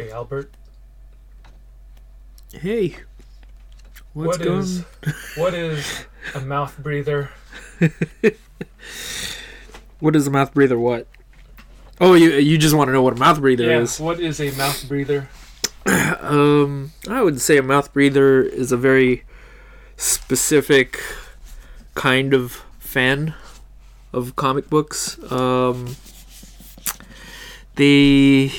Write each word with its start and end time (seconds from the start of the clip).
Hey, 0.00 0.10
Albert. 0.12 0.50
Hey. 2.54 2.96
What's 4.14 4.38
What 4.38 4.42
going 4.42 4.58
is 4.60 4.84
what 5.36 5.52
is 5.52 6.06
a 6.34 6.40
mouth 6.40 6.78
breather? 6.78 7.28
What 10.00 10.16
is 10.16 10.26
a 10.26 10.30
mouth 10.30 10.54
breather 10.54 10.78
what? 10.78 11.06
Oh, 12.00 12.14
you 12.14 12.30
you 12.30 12.56
just 12.56 12.74
want 12.74 12.88
to 12.88 12.92
know 12.94 13.02
what 13.02 13.12
a 13.12 13.20
mouth 13.20 13.40
breather 13.42 13.64
Yeah, 13.64 13.80
is. 13.80 14.00
what 14.00 14.18
is 14.18 14.40
a 14.40 14.50
mouth 14.52 14.88
breather? 14.88 15.28
Um, 16.20 16.92
I 17.08 17.20
would 17.22 17.38
say 17.42 17.58
a 17.58 17.62
mouth 17.62 17.92
breather 17.92 18.40
is 18.42 18.72
a 18.72 18.78
very 18.78 19.24
specific 19.98 20.98
kind 21.94 22.32
of 22.32 22.64
fan 22.78 23.34
of 24.14 24.34
comic 24.36 24.70
books. 24.70 25.18
Um, 25.30 25.96
they, 27.74 28.52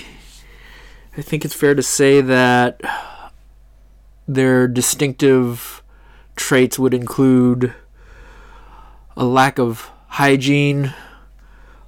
I 1.18 1.22
think 1.22 1.44
it's 1.44 1.54
fair 1.54 1.76
to 1.76 1.84
say 1.84 2.22
that 2.22 2.80
their 4.28 4.66
distinctive 4.66 5.84
traits 6.38 6.80
would 6.80 6.94
include 6.94 7.74
a 9.18 9.26
lack 9.26 9.60
of 9.60 9.92
hygiene, 10.08 10.94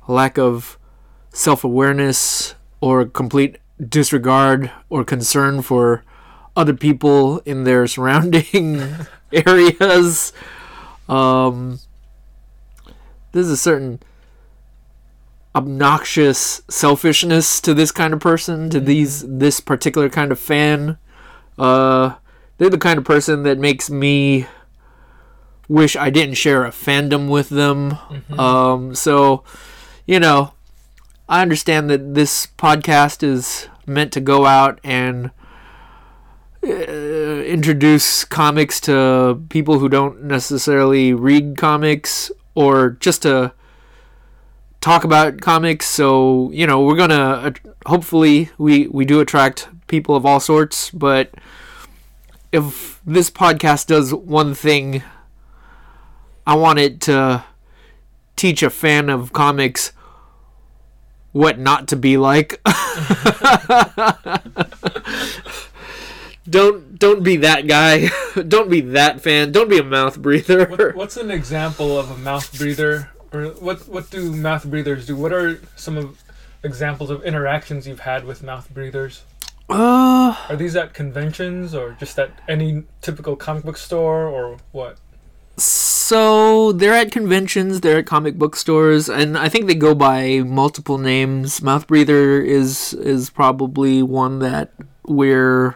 a 0.08 0.12
lack 0.12 0.38
of 0.38 0.78
self 1.32 1.64
awareness, 1.64 2.56
or 2.82 3.06
complete 3.06 3.60
disregard 3.82 4.70
or 4.90 5.06
concern 5.06 5.62
for 5.62 6.04
other 6.56 6.74
people 6.74 7.40
in 7.46 7.64
their 7.64 7.88
surrounding 7.94 8.84
areas. 9.32 10.34
Um, 11.08 11.80
there's 13.32 13.50
a 13.50 13.58
certain 13.58 14.02
obnoxious 15.56 16.62
selfishness 16.70 17.62
to 17.62 17.74
this 17.74 17.92
kind 17.92 18.14
of 18.14 18.20
person, 18.20 18.70
to 18.70 18.80
these 18.80 19.24
this 19.28 19.60
particular 19.60 20.10
kind 20.10 20.32
of 20.32 20.40
fan. 20.40 20.98
Uh, 21.58 22.16
they're 22.58 22.70
the 22.70 22.78
kind 22.78 22.98
of 22.98 23.06
person 23.06 23.44
that 23.44 23.60
makes 23.60 23.90
me 23.90 24.48
wish 25.68 25.96
I 25.96 26.10
didn't 26.10 26.36
share 26.36 26.66
a 26.66 26.72
fandom 26.72 27.30
with 27.30 27.50
them. 27.50 27.98
Um, 28.38 28.96
so, 28.96 29.44
you 30.06 30.20
know, 30.20 30.54
I 31.30 31.42
understand 31.42 31.90
that 31.90 32.14
this 32.16 32.48
podcast 32.58 33.24
is 33.24 33.68
meant 33.86 34.12
to 34.14 34.20
go 34.20 34.46
out 34.46 34.80
and 34.84 35.32
uh, 36.64 36.68
introduce 36.68 38.26
comics 38.26 38.80
to 38.82 39.42
people 39.50 39.80
who 39.80 39.90
don't 39.90 40.24
necessarily 40.24 41.14
read 41.14 41.58
comics 41.58 42.32
or 42.56 42.92
just 42.92 43.24
to 43.24 43.54
talk 44.84 45.06
about 45.06 45.40
comics 45.40 45.86
so 45.86 46.52
you 46.52 46.68
know 46.68 46.82
we're 46.82 46.98
gonna 46.98 47.14
uh, 47.14 47.52
hopefully 47.86 48.50
we 48.58 48.88
we 48.88 49.06
do 49.06 49.22
attract 49.22 49.70
people 49.88 50.14
of 50.14 50.26
all 50.26 50.42
sorts 50.42 50.90
but 50.92 51.32
if 52.52 53.00
this 53.06 53.32
podcast 53.32 53.88
does 53.88 54.14
one 54.14 54.54
thing 54.54 55.02
i 56.46 56.54
want 56.54 56.80
it 56.80 57.00
to 57.00 57.42
teach 58.36 58.62
a 58.62 58.70
fan 58.70 59.10
of 59.10 59.32
comics 59.32 59.94
what 61.34 61.60
not 61.60 61.90
to 61.90 61.96
be 61.98 62.16
like. 62.18 62.62
don't 66.50 67.00
don't 67.00 67.24
be 67.24 67.38
that 67.38 67.68
guy. 67.68 68.10
don't 68.48 68.70
be 68.70 68.82
that 68.82 69.20
fan. 69.22 69.52
Don't 69.52 69.70
be 69.70 69.80
a 69.80 69.84
mouth 69.84 70.22
breather. 70.22 70.66
What, 70.68 70.96
what's 70.96 71.18
an 71.18 71.32
example 71.32 72.00
of 72.00 72.12
a 72.12 72.18
mouth 72.18 72.58
breather? 72.58 73.10
Or 73.34 73.46
what 73.60 73.88
what 73.88 74.10
do 74.10 74.32
mouth 74.32 74.66
breathers 74.66 75.08
do? 75.08 75.16
What 75.16 75.34
are 75.34 75.60
some 75.76 75.98
of 75.98 76.24
examples 76.64 77.10
of 77.10 77.24
interactions 77.24 77.88
you've 77.88 78.02
had 78.02 78.26
with 78.26 78.44
mouth 78.44 78.70
breathers? 78.74 79.24
Uh, 79.70 80.36
Are 80.50 80.56
these 80.56 80.76
at 80.76 80.94
conventions 80.94 81.74
or 81.74 81.96
just 82.00 82.20
at 82.20 82.32
any 82.48 82.84
typical 83.02 83.36
comic 83.36 83.64
book 83.64 83.78
store 83.78 84.28
or 84.28 84.58
what? 84.72 84.98
so 85.58 86.72
they're 86.72 86.94
at 86.96 87.12
conventions, 87.12 87.82
they're 87.82 88.00
at 88.00 88.06
comic 88.06 88.38
book 88.38 88.56
stores, 88.56 89.08
and 89.08 89.38
I 89.38 89.50
think 89.50 89.68
they 89.68 89.76
go 89.76 89.96
by 89.96 90.40
multiple 90.40 90.98
names. 90.98 91.62
Mouth 91.62 91.88
breather 91.88 92.42
is 92.42 92.94
is 92.94 93.30
probably 93.30 94.04
one 94.04 94.40
that 94.40 94.74
we're 95.06 95.76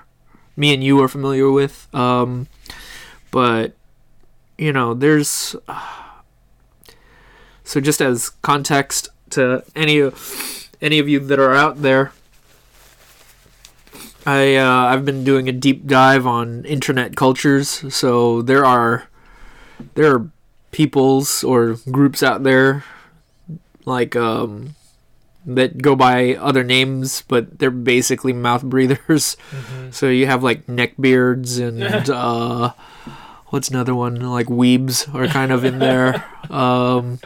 me 0.55 0.73
and 0.73 0.83
you 0.83 1.01
are 1.01 1.07
familiar 1.07 1.49
with. 1.51 1.87
Um, 1.93 2.47
but 3.31 3.75
you 4.57 4.73
know, 4.73 4.93
there's 4.93 5.55
so 7.67 7.81
just 7.81 8.01
as 8.01 8.29
context 8.41 9.09
to 9.31 9.63
any 9.75 9.99
of 9.99 10.69
any 10.81 10.99
of 10.99 11.09
you 11.09 11.19
that 11.19 11.37
are 11.39 11.53
out 11.53 11.81
there. 11.81 12.11
I 14.25 14.55
uh, 14.55 14.87
I've 14.91 15.05
been 15.05 15.23
doing 15.23 15.47
a 15.47 15.51
deep 15.51 15.85
dive 15.85 16.25
on 16.25 16.65
internet 16.65 17.15
cultures, 17.15 17.93
so 17.93 18.41
there 18.41 18.65
are 18.65 19.07
there 19.95 20.13
are 20.13 20.29
peoples 20.71 21.43
or 21.43 21.77
groups 21.91 22.21
out 22.21 22.43
there 22.43 22.83
like 23.85 24.15
um 24.15 24.75
that 25.45 25.81
go 25.81 25.95
by 25.95 26.35
other 26.35 26.61
names 26.61 27.23
but 27.29 27.57
they're 27.59 27.71
basically 27.71 28.33
mouth 28.33 28.63
breathers. 28.63 29.37
So 29.91 30.09
you 30.09 30.25
have 30.27 30.43
like 30.43 30.67
neckbeards 30.67 31.63
and 31.63 32.09
uh 32.09 32.73
what's 33.47 33.69
another 33.69 33.95
one? 33.95 34.19
Like 34.19 34.47
weebs 34.47 35.07
are 35.15 35.27
kind 35.27 35.51
of 35.51 35.63
in 35.63 35.79
there. 35.79 36.23
Um 36.49 37.19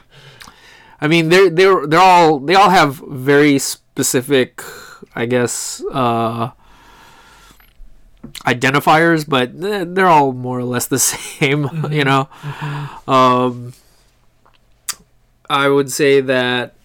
i 1.02 1.08
mean 1.08 1.30
they're 1.30 1.50
they're 1.50 1.88
they're 1.88 2.00
all 2.00 2.40
they 2.40 2.56
all 2.56 2.70
have 2.70 2.96
very 3.08 3.60
specific 3.60 4.62
i 5.16 5.26
guess 5.26 5.84
uh 5.92 6.52
identifiers, 8.46 9.28
but 9.28 9.60
they're 9.60 10.08
all 10.08 10.34
more 10.34 10.60
or 10.60 10.64
less 10.64 10.88
the 10.88 11.00
same, 11.00 11.88
you 11.92 12.04
know. 12.04 12.30
Um, 13.08 13.74
I 15.50 15.68
would 15.68 15.92
say 15.92 16.22
that 16.22 16.76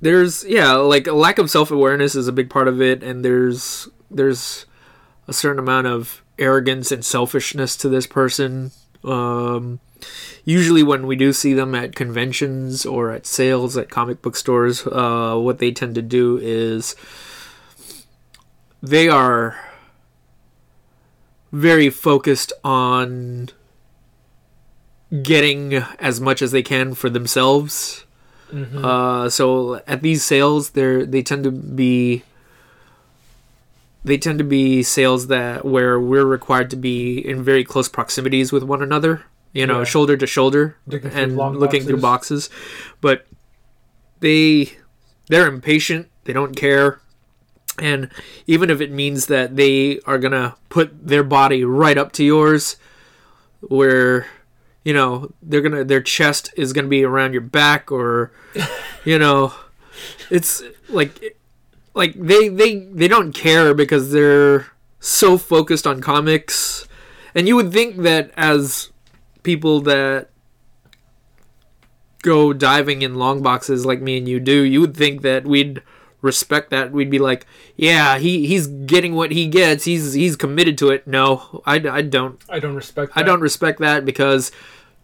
there's 0.00 0.44
yeah, 0.44 0.72
like 0.74 1.06
a 1.06 1.12
lack 1.12 1.38
of 1.38 1.50
self 1.50 1.70
awareness 1.70 2.14
is 2.14 2.28
a 2.28 2.32
big 2.32 2.50
part 2.50 2.68
of 2.68 2.80
it, 2.80 3.02
and 3.02 3.24
there's 3.24 3.88
there's 4.10 4.66
a 5.26 5.32
certain 5.32 5.58
amount 5.58 5.86
of 5.86 6.22
arrogance 6.38 6.92
and 6.92 7.04
selfishness 7.04 7.76
to 7.76 7.88
this 7.88 8.06
person. 8.06 8.70
Um, 9.04 9.80
usually 10.44 10.82
when 10.82 11.06
we 11.06 11.16
do 11.16 11.32
see 11.32 11.54
them 11.54 11.74
at 11.74 11.94
conventions 11.94 12.86
or 12.86 13.10
at 13.10 13.26
sales 13.26 13.76
at 13.76 13.90
comic 13.90 14.22
book 14.22 14.36
stores, 14.36 14.86
uh, 14.86 15.36
what 15.36 15.58
they 15.58 15.72
tend 15.72 15.94
to 15.94 16.02
do 16.02 16.38
is 16.40 16.94
they 18.82 19.08
are 19.08 19.56
very 21.52 21.90
focused 21.90 22.52
on 22.62 23.48
getting 25.22 25.74
as 25.98 26.20
much 26.20 26.42
as 26.42 26.52
they 26.52 26.62
can 26.62 26.94
for 26.94 27.08
themselves. 27.08 28.04
Uh, 28.84 29.28
so 29.28 29.82
at 29.86 30.02
these 30.02 30.24
sales, 30.24 30.70
they 30.70 31.04
they 31.04 31.22
tend 31.22 31.44
to 31.44 31.50
be 31.50 32.22
they 34.08 34.18
tend 34.18 34.38
to 34.38 34.44
be 34.44 34.82
sales 34.82 35.28
that 35.28 35.64
where 35.64 36.00
we're 36.00 36.24
required 36.24 36.70
to 36.70 36.76
be 36.76 37.18
in 37.18 37.42
very 37.42 37.62
close 37.64 37.88
proximities 37.88 38.50
with 38.52 38.62
one 38.62 38.82
another 38.82 39.24
you 39.52 39.66
know 39.66 39.78
Yeah. 39.78 39.84
shoulder 39.84 40.16
to 40.16 40.26
shoulder 40.26 40.76
Looking 40.86 41.10
and 41.12 41.36
looking 41.36 41.82
through 41.84 42.00
boxes. 42.00 42.48
boxes 42.48 42.96
but 43.00 43.26
they 44.20 44.72
they're 45.28 45.46
impatient 45.46 46.08
they 46.24 46.32
don't 46.32 46.56
care 46.56 47.00
and 47.80 48.10
even 48.46 48.70
if 48.70 48.80
it 48.80 48.90
means 48.90 49.26
that 49.26 49.54
they 49.56 50.00
are 50.06 50.18
gonna 50.18 50.56
put 50.68 51.06
their 51.06 51.22
body 51.22 51.64
right 51.64 51.96
up 51.96 52.12
to 52.12 52.24
yours 52.24 52.76
where 53.60 54.26
you 54.84 54.92
know 54.92 55.30
they're 55.42 55.60
gonna 55.60 55.84
their 55.84 56.00
chest 56.02 56.50
is 56.56 56.72
gonna 56.72 56.88
be 56.88 57.04
around 57.04 57.32
your 57.32 57.42
back 57.42 57.90
or 57.92 58.32
you 59.04 59.18
know 59.18 59.52
it's 60.30 60.62
like 60.88 61.37
like 61.98 62.14
they 62.14 62.48
they 62.48 62.76
they 62.76 63.08
don't 63.08 63.32
care 63.32 63.74
because 63.74 64.12
they're 64.12 64.66
so 65.00 65.36
focused 65.36 65.86
on 65.86 66.00
comics 66.00 66.88
and 67.34 67.46
you 67.46 67.54
would 67.56 67.72
think 67.72 67.96
that 67.98 68.30
as 68.36 68.90
people 69.42 69.80
that 69.80 70.30
go 72.22 72.52
diving 72.52 73.02
in 73.02 73.14
long 73.14 73.42
boxes 73.42 73.84
like 73.84 74.00
me 74.00 74.16
and 74.16 74.28
you 74.28 74.40
do 74.40 74.62
you 74.62 74.80
would 74.80 74.96
think 74.96 75.22
that 75.22 75.44
we'd 75.44 75.82
respect 76.22 76.70
that 76.70 76.90
we'd 76.90 77.10
be 77.10 77.18
like 77.18 77.46
yeah 77.76 78.18
he 78.18 78.46
he's 78.46 78.66
getting 78.66 79.14
what 79.14 79.30
he 79.30 79.46
gets 79.46 79.84
he's 79.84 80.14
he's 80.14 80.34
committed 80.34 80.78
to 80.78 80.90
it 80.90 81.06
no 81.06 81.62
i, 81.66 81.74
I 81.74 82.02
don't 82.02 82.42
I 82.48 82.58
don't 82.58 82.74
respect. 82.74 83.14
That. 83.14 83.20
I 83.20 83.22
don't 83.22 83.40
respect 83.40 83.80
that 83.80 84.04
because 84.04 84.50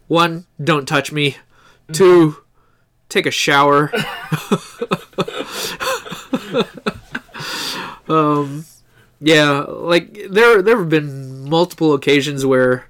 one, 0.07 0.47
don't 0.63 0.87
touch 0.87 1.13
me. 1.13 1.37
Two, 1.93 2.43
take 3.09 3.27
a 3.27 3.31
shower. 3.31 3.91
um, 8.09 8.65
yeah, 9.21 9.61
like 9.61 10.19
there 10.31 10.63
there 10.63 10.79
have 10.79 10.89
been 10.89 11.49
multiple 11.49 11.93
occasions 11.95 12.45
where 12.47 12.89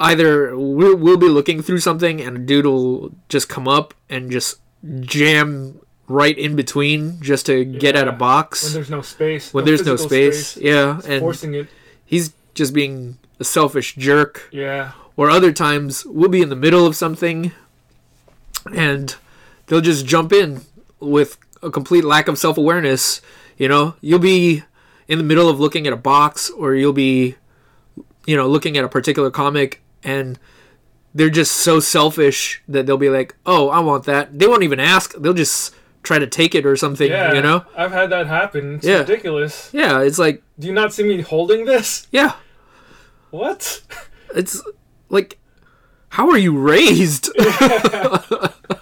either 0.00 0.56
we'll, 0.56 0.96
we'll 0.96 1.16
be 1.16 1.28
looking 1.28 1.62
through 1.62 1.80
something 1.80 2.20
and 2.20 2.36
a 2.36 2.40
dude 2.40 2.66
will 2.66 3.12
just 3.28 3.48
come 3.48 3.66
up 3.66 3.94
and 4.10 4.30
just 4.30 4.58
jam 5.00 5.80
right 6.08 6.36
in 6.38 6.54
between 6.54 7.20
just 7.20 7.46
to 7.46 7.64
get 7.64 7.96
at 7.96 8.06
a 8.06 8.12
box 8.12 8.62
when 8.64 8.74
there's 8.74 8.90
no 8.90 9.00
space. 9.02 9.52
when 9.54 9.64
there's 9.64 9.84
no 9.84 9.96
physical 9.96 10.08
space. 10.08 10.56
Yeah, 10.58 10.98
It's 10.98 11.06
and 11.08 11.20
forcing 11.20 11.54
it. 11.54 11.68
he's 12.04 12.32
just 12.54 12.72
being 12.74 13.18
a 13.40 13.44
selfish 13.44 13.94
jerk. 13.96 14.48
Yeah. 14.52 14.92
Or 15.16 15.30
other 15.30 15.52
times 15.52 16.04
we'll 16.04 16.28
be 16.28 16.42
in 16.42 16.50
the 16.50 16.56
middle 16.56 16.86
of 16.86 16.94
something 16.94 17.52
and 18.74 19.16
they'll 19.66 19.80
just 19.80 20.06
jump 20.06 20.32
in 20.32 20.60
with 21.00 21.38
a 21.66 21.70
complete 21.70 22.04
lack 22.04 22.28
of 22.28 22.38
self 22.38 22.56
awareness. 22.56 23.20
You 23.58 23.68
know, 23.68 23.94
you'll 24.00 24.18
be 24.18 24.62
in 25.08 25.18
the 25.18 25.24
middle 25.24 25.48
of 25.48 25.60
looking 25.60 25.86
at 25.86 25.92
a 25.92 25.96
box 25.96 26.50
or 26.50 26.74
you'll 26.74 26.92
be, 26.92 27.36
you 28.26 28.36
know, 28.36 28.46
looking 28.48 28.76
at 28.76 28.84
a 28.84 28.88
particular 28.88 29.30
comic 29.30 29.82
and 30.02 30.38
they're 31.14 31.30
just 31.30 31.52
so 31.52 31.80
selfish 31.80 32.62
that 32.68 32.86
they'll 32.86 32.98
be 32.98 33.08
like, 33.08 33.34
oh, 33.46 33.68
I 33.70 33.80
want 33.80 34.04
that. 34.04 34.38
They 34.38 34.46
won't 34.46 34.62
even 34.62 34.78
ask. 34.80 35.14
They'll 35.14 35.32
just 35.32 35.74
try 36.02 36.18
to 36.18 36.26
take 36.26 36.54
it 36.54 36.66
or 36.66 36.76
something, 36.76 37.10
Yeah. 37.10 37.32
you 37.32 37.40
know? 37.40 37.64
I've 37.76 37.90
had 37.92 38.10
that 38.10 38.26
happen. 38.26 38.76
It's 38.76 38.86
Yeah. 38.86 38.98
ridiculous. 38.98 39.70
Yeah, 39.72 40.02
it's 40.02 40.18
like, 40.18 40.42
Do 40.58 40.66
you 40.66 40.72
not 40.74 40.92
see 40.92 41.02
me 41.02 41.20
holding 41.22 41.64
this? 41.64 42.06
yeah, 42.12 42.32
What? 43.30 43.80
it's 44.34 44.62
like, 45.08 45.38
how 46.10 46.28
are 46.30 46.38
you 46.38 46.56
raised? 46.58 47.30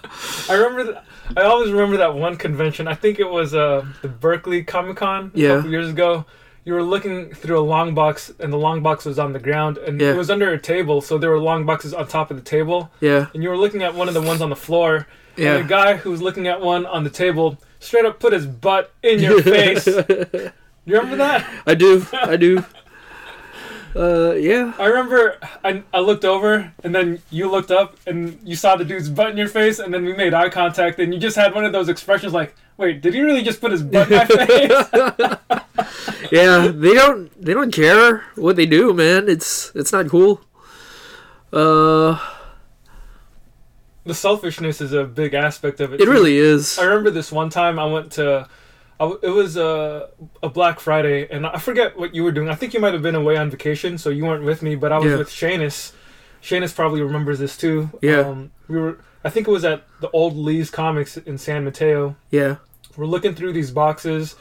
I 0.49 0.53
remember. 0.53 0.83
Th- 0.93 0.97
I 1.37 1.41
always 1.43 1.71
remember 1.71 1.97
that 1.97 2.13
one 2.15 2.35
convention. 2.37 2.87
I 2.87 2.93
think 2.93 3.19
it 3.19 3.29
was 3.29 3.53
uh, 3.55 3.85
the 4.01 4.07
Berkeley 4.07 4.63
Comic 4.63 4.97
Con 4.97 5.31
a 5.33 5.37
Yeah. 5.39 5.55
couple 5.55 5.71
years 5.71 5.89
ago. 5.89 6.25
You 6.65 6.73
were 6.73 6.83
looking 6.83 7.31
through 7.33 7.59
a 7.59 7.61
long 7.61 7.93
box, 7.93 8.31
and 8.39 8.51
the 8.51 8.57
long 8.57 8.81
box 8.81 9.05
was 9.05 9.19
on 9.19 9.33
the 9.33 9.39
ground, 9.39 9.77
and 9.77 9.99
Yeah. 10.01 10.11
it 10.13 10.17
was 10.17 10.29
under 10.31 10.51
a 10.51 10.59
table. 10.59 11.01
So 11.01 11.17
there 11.17 11.29
were 11.29 11.39
long 11.39 11.65
boxes 11.65 11.93
on 11.93 12.07
top 12.07 12.31
of 12.31 12.37
the 12.37 12.43
table, 12.43 12.91
yeah, 13.01 13.27
and 13.33 13.43
you 13.43 13.49
were 13.49 13.57
looking 13.57 13.83
at 13.83 13.93
one 13.93 14.07
of 14.07 14.13
the 14.13 14.21
ones 14.21 14.41
on 14.41 14.49
the 14.49 14.55
floor. 14.55 15.07
Yeah. 15.35 15.55
And 15.55 15.65
the 15.65 15.69
guy 15.69 15.95
who 15.95 16.11
was 16.11 16.21
looking 16.21 16.47
at 16.47 16.61
one 16.61 16.85
on 16.85 17.03
the 17.03 17.09
table 17.09 17.57
straight 17.79 18.05
up 18.05 18.19
put 18.19 18.33
his 18.33 18.45
butt 18.47 18.91
in 19.03 19.19
your 19.19 19.41
face. 19.55 19.85
you 19.85 20.51
remember 20.87 21.17
that? 21.17 21.45
I 21.67 21.75
do. 21.75 22.05
I 22.13 22.35
do. 22.37 22.63
Uh, 23.95 24.33
yeah. 24.33 24.73
I 24.77 24.87
remember 24.87 25.37
I, 25.63 25.81
I 25.93 25.99
looked 25.99 26.25
over 26.25 26.73
and 26.83 26.93
then 26.93 27.21
you 27.29 27.49
looked 27.49 27.71
up 27.71 27.95
and 28.05 28.37
you 28.43 28.55
saw 28.55 28.75
the 28.75 28.83
dude's 28.83 29.09
butt 29.09 29.29
in 29.31 29.37
your 29.37 29.47
face 29.47 29.79
and 29.79 29.93
then 29.93 30.03
we 30.03 30.13
made 30.13 30.33
eye 30.33 30.49
contact 30.49 30.99
and 30.99 31.13
you 31.13 31.19
just 31.19 31.37
had 31.37 31.53
one 31.55 31.63
of 31.63 31.71
those 31.71 31.87
expressions 31.87 32.33
like, 32.33 32.53
wait, 32.77 33.01
did 33.01 33.13
he 33.13 33.21
really 33.21 33.41
just 33.41 33.61
put 33.61 33.71
his 33.71 33.83
butt 33.83 34.11
in 34.11 34.17
my 34.17 34.25
face? 35.05 35.59
Yeah, 36.31 36.67
they 36.67 36.93
don't 36.93 37.41
they 37.41 37.53
don't 37.53 37.71
care 37.71 38.23
what 38.35 38.55
they 38.55 38.65
do, 38.65 38.93
man. 38.93 39.29
It's 39.29 39.71
it's 39.75 39.91
not 39.93 40.09
cool. 40.09 40.41
Uh 41.53 42.19
the 44.05 44.13
selfishness 44.13 44.81
is 44.81 44.91
a 44.93 45.03
big 45.03 45.33
aspect 45.33 45.79
of 45.79 45.93
it. 45.93 46.01
it 46.01 46.05
too. 46.05 46.11
really 46.11 46.37
is. 46.37 46.77
I 46.79 46.85
remember 46.85 47.11
this 47.11 47.31
one 47.31 47.49
time 47.49 47.79
I 47.79 47.85
went 47.85 48.11
to, 48.13 48.47
w 48.99 49.19
it 49.21 49.29
was 49.29 49.57
a, 49.57 50.09
a 50.43 50.49
Black 50.49 50.79
Friday 50.79 51.27
and 51.29 51.45
I 51.45 51.57
forget 51.59 51.97
what 51.97 52.15
you 52.15 52.23
were 52.23 52.31
doing. 52.31 52.49
I 52.49 52.55
think 52.55 52.73
you 52.73 52.79
might 52.79 52.93
have 52.93 53.01
been 53.01 53.15
away 53.15 53.35
on 53.37 53.49
vacation, 53.49 53.97
so 53.97 54.09
you 54.09 54.25
weren't 54.25 54.43
with 54.43 54.61
me, 54.61 54.75
but 54.75 54.91
I 54.91 54.97
was 54.99 55.11
Yeah. 55.11 55.17
with 55.17 55.29
Shanus. 55.29 55.91
Shanus 56.41 56.73
probably 56.75 57.01
remembers 57.01 57.39
this 57.39 57.57
too. 57.57 57.89
Yeah. 58.01 58.19
Um, 58.19 58.51
we 58.67 58.77
were, 58.77 58.99
I 59.23 59.29
think 59.29 59.47
it 59.47 59.51
was 59.51 59.65
at 59.65 59.83
the 59.99 60.09
old 60.11 60.35
Lee's 60.37 60.69
Comics 60.69 61.17
in 61.17 61.37
San 61.37 61.63
Mateo. 61.65 62.15
Yeah. 62.31 62.57
we're 62.95 63.05
looking 63.07 63.33
through 63.35 63.51
these 63.53 63.71
boxes, 63.71 64.35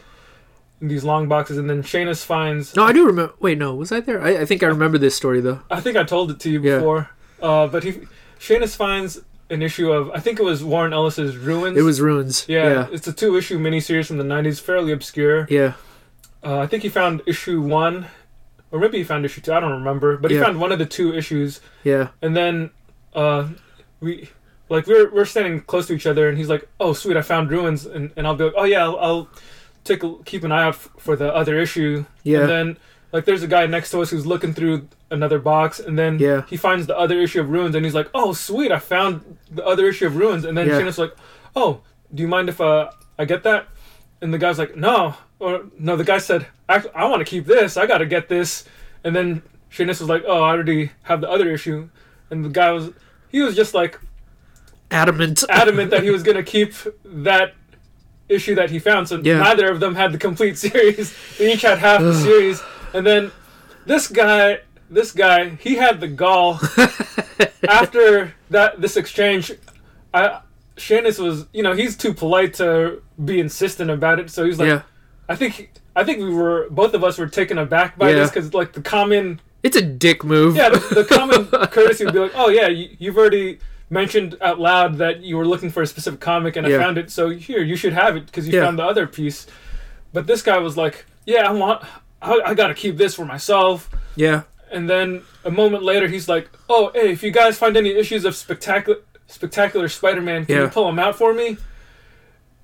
these 0.80 1.02
long 1.02 1.26
boxes, 1.28 1.56
and 1.58 1.68
then 1.68 1.82
Shanus 1.82 2.24
finds. 2.24 2.76
No, 2.76 2.84
I 2.84 2.92
do 2.92 3.06
remember 3.06 3.32
wait, 3.40 3.58
no, 3.58 3.74
was 3.74 3.90
I 3.90 4.00
there? 4.00 4.22
I, 4.22 4.42
I 4.42 4.44
think 4.44 4.62
I 4.62 4.66
remember 4.66 4.98
this 4.98 5.16
story 5.16 5.40
though. 5.40 5.60
I 5.70 5.80
think 5.80 5.96
I 5.96 6.04
told 6.04 6.30
it 6.30 6.38
to 6.40 6.50
you 6.50 6.60
Yeah. 6.60 6.76
before, 6.76 7.10
uh, 7.42 7.66
but 7.66 7.82
he, 7.84 7.92
Shanus 8.38 8.76
finds 8.76 9.20
an 9.54 9.62
issue 9.62 9.90
of. 9.90 10.10
I 10.10 10.20
think 10.20 10.38
it 10.38 10.42
was 10.44 10.62
Warren 10.62 10.92
Ellis's 10.92 11.36
Ruins. 11.36 11.78
It 11.78 11.82
was 11.82 12.00
ruins. 12.00 12.44
Yeah, 12.48 12.68
Yeah. 12.68 12.86
it's 12.92 13.06
a 13.08 13.12
two-issue 13.12 13.58
miniseries 13.58 14.06
from 14.08 14.18
the 14.18 14.24
'90s, 14.24 14.60
fairly 14.60 14.92
obscure. 14.92 15.46
Yeah. 15.48 15.72
Uh, 16.44 16.58
I 16.58 16.66
think 16.66 16.82
he 16.82 16.90
found 16.90 17.22
issue 17.26 17.62
one, 17.62 18.06
or 18.70 18.78
maybe 18.78 18.98
he 18.98 19.04
found 19.04 19.24
issue 19.24 19.40
two. 19.40 19.52
I 19.54 19.60
don't 19.60 19.72
remember, 19.72 20.18
but 20.18 20.30
he 20.30 20.36
Yeah. 20.36 20.44
found 20.44 20.60
one 20.60 20.72
of 20.72 20.78
the 20.78 20.84
two 20.86 21.14
issues, 21.14 21.60
Yeah. 21.84 22.08
and 22.20 22.36
then 22.36 22.70
uh, 23.14 23.48
we. 24.00 24.28
Like 24.70 24.86
we're 24.86 25.10
we're 25.10 25.26
standing 25.26 25.60
close 25.60 25.86
to 25.88 25.92
each 25.94 26.06
other, 26.06 26.26
and 26.28 26.38
he's 26.38 26.48
like, 26.48 26.66
"Oh, 26.80 26.94
sweet, 26.94 27.18
I 27.18 27.22
found 27.22 27.50
ruins," 27.50 27.84
and, 27.84 28.10
and 28.16 28.26
I'll 28.26 28.34
be 28.34 28.44
like, 28.44 28.54
"Oh 28.56 28.64
yeah, 28.64 28.82
I'll, 28.82 28.98
I'll 28.98 29.28
take 29.84 30.02
a, 30.02 30.14
keep 30.24 30.42
an 30.42 30.50
eye 30.52 30.62
out 30.64 30.74
f- 30.74 30.88
for 30.98 31.16
the 31.16 31.32
other 31.34 31.58
issue." 31.58 32.06
Yeah. 32.22 32.40
And 32.40 32.48
then 32.48 32.76
like 33.14 33.24
there's 33.24 33.42
a 33.42 33.46
guy 33.46 33.64
next 33.66 33.90
to 33.92 34.02
us 34.02 34.10
who's 34.10 34.26
looking 34.26 34.52
through 34.52 34.88
another 35.10 35.38
box 35.38 35.78
and 35.80 35.96
then 35.98 36.18
Yeah. 36.18 36.42
he 36.52 36.56
finds 36.56 36.86
the 36.86 36.98
other 36.98 37.18
issue 37.20 37.40
of 37.40 37.48
Ruins 37.48 37.74
and 37.76 37.84
he's 37.86 37.94
like, 37.94 38.08
"Oh, 38.12 38.32
sweet, 38.34 38.70
I 38.72 38.80
found 38.80 39.38
the 39.50 39.64
other 39.64 39.86
issue 39.88 40.06
of 40.06 40.16
Ruins." 40.16 40.44
And 40.44 40.58
then 40.58 40.66
Yeah. 40.68 40.78
Shannon's 40.78 40.98
like, 40.98 41.14
"Oh, 41.54 41.80
do 42.12 42.22
you 42.24 42.28
mind 42.28 42.48
if 42.48 42.60
uh 42.60 42.90
I 43.18 43.24
get 43.24 43.42
that?" 43.44 43.68
And 44.20 44.34
the 44.34 44.38
guy's 44.38 44.58
like, 44.58 44.76
"No." 44.76 45.14
Or 45.38 45.62
no, 45.78 45.94
the 45.96 46.04
guy 46.12 46.18
said, 46.18 46.46
"Actually, 46.68 46.94
I 46.94 47.04
want 47.06 47.20
to 47.20 47.24
keep 47.24 47.44
this. 47.46 47.76
I 47.76 47.86
got 47.86 47.98
to 47.98 48.06
get 48.06 48.28
this." 48.28 48.64
And 49.04 49.14
then 49.14 49.42
Shanice 49.70 50.00
was 50.00 50.08
like, 50.14 50.24
"Oh, 50.26 50.42
I 50.42 50.50
already 50.54 50.90
have 51.04 51.20
the 51.20 51.30
other 51.30 51.48
issue." 51.50 51.88
And 52.30 52.44
the 52.44 52.48
guy 52.60 52.70
was 52.72 52.90
he 53.30 53.40
was 53.42 53.54
just 53.54 53.74
like 53.74 53.98
Adamant. 54.90 55.44
adamant 55.62 55.90
that 55.90 56.02
he 56.02 56.10
was 56.10 56.22
going 56.22 56.36
to 56.36 56.42
keep 56.42 56.72
that 57.04 57.54
issue 58.28 58.54
that 58.54 58.70
he 58.70 58.78
found. 58.78 59.08
So 59.08 59.20
Yeah. 59.22 59.38
neither 59.38 59.70
of 59.70 59.78
them 59.80 59.94
had 59.94 60.12
the 60.12 60.18
complete 60.18 60.56
series. 60.66 61.14
They 61.38 61.52
each 61.52 61.62
had 61.62 61.78
half 61.78 62.00
the 62.00 62.14
series. 62.14 62.62
And 62.94 63.04
then 63.06 63.32
this 63.84 64.08
guy, 64.08 64.60
this 64.88 65.12
guy, 65.12 65.50
he 65.50 65.74
had 65.74 66.00
the 66.00 66.08
gall. 66.08 66.58
After 67.68 68.34
that, 68.50 68.80
this 68.80 68.96
exchange, 68.96 69.52
I, 70.12 70.40
Shannis 70.76 71.18
was, 71.22 71.46
you 71.52 71.62
know, 71.62 71.72
he's 71.72 71.96
too 71.96 72.12
polite 72.14 72.54
to 72.54 73.02
be 73.24 73.40
insistent 73.40 73.90
about 73.90 74.18
it. 74.20 74.30
So 74.30 74.44
he's 74.44 74.58
like, 74.58 74.68
yeah. 74.68 74.82
I 75.28 75.36
think, 75.36 75.70
I 75.96 76.04
think 76.04 76.18
we 76.18 76.32
were, 76.32 76.68
both 76.70 76.94
of 76.94 77.02
us 77.04 77.18
were 77.18 77.28
taken 77.28 77.58
aback 77.58 77.98
by 77.98 78.10
Yeah. 78.10 78.16
this 78.16 78.30
because, 78.30 78.52
like, 78.54 78.72
the 78.72 78.82
common 78.82 79.40
It's 79.62 79.76
a 79.76 79.82
dick 79.82 80.22
move. 80.24 80.56
yeah, 80.56 80.68
the, 80.68 80.78
the 80.94 81.04
common 81.04 81.46
courtesy 81.70 82.04
would 82.04 82.12
be 82.14 82.20
like, 82.20 82.32
"Oh 82.34 82.48
yeah, 82.50 82.68
you, 82.68 82.94
you've 82.98 83.16
already 83.16 83.58
mentioned 83.90 84.36
out 84.42 84.58
loud 84.60 84.98
that 84.98 85.20
you 85.22 85.36
were 85.38 85.46
looking 85.46 85.70
for 85.70 85.82
a 85.82 85.86
specific 85.86 86.20
comic, 86.20 86.56
and 86.56 86.66
I 86.66 86.70
found 86.78 86.98
it. 86.98 87.10
So 87.10 87.30
here, 87.30 87.62
you 87.62 87.74
should 87.76 87.92
have 87.94 88.16
it 88.16 88.26
because 88.26 88.46
you 88.46 88.54
Yeah. 88.54 88.64
found 88.66 88.78
the 88.78 88.84
other 88.84 89.06
piece." 89.06 89.46
But 90.12 90.26
this 90.26 90.42
guy 90.42 90.58
was 90.58 90.76
like, 90.76 91.06
"Yeah, 91.26 91.48
I 91.48 91.52
want, 91.52 91.82
I, 92.24 92.40
I 92.50 92.54
got 92.54 92.68
to 92.68 92.74
keep 92.74 92.96
this 92.96 93.14
for 93.14 93.24
myself." 93.24 93.88
Yeah. 94.16 94.42
And 94.72 94.88
then 94.90 95.22
a 95.44 95.50
moment 95.50 95.82
later, 95.84 96.08
he's 96.08 96.28
like, 96.28 96.48
"Oh, 96.68 96.90
hey, 96.94 97.10
if 97.12 97.22
you 97.22 97.30
guys 97.30 97.58
find 97.58 97.76
any 97.76 97.90
issues 97.90 98.24
of 98.24 98.34
spectacular, 98.34 99.00
spectacular 99.26 99.88
Spider-Man, 99.88 100.46
can 100.46 100.54
Yeah. 100.56 100.62
you 100.62 100.68
pull 100.68 100.86
them 100.86 100.98
out 100.98 101.16
for 101.16 101.32
me?" 101.34 101.56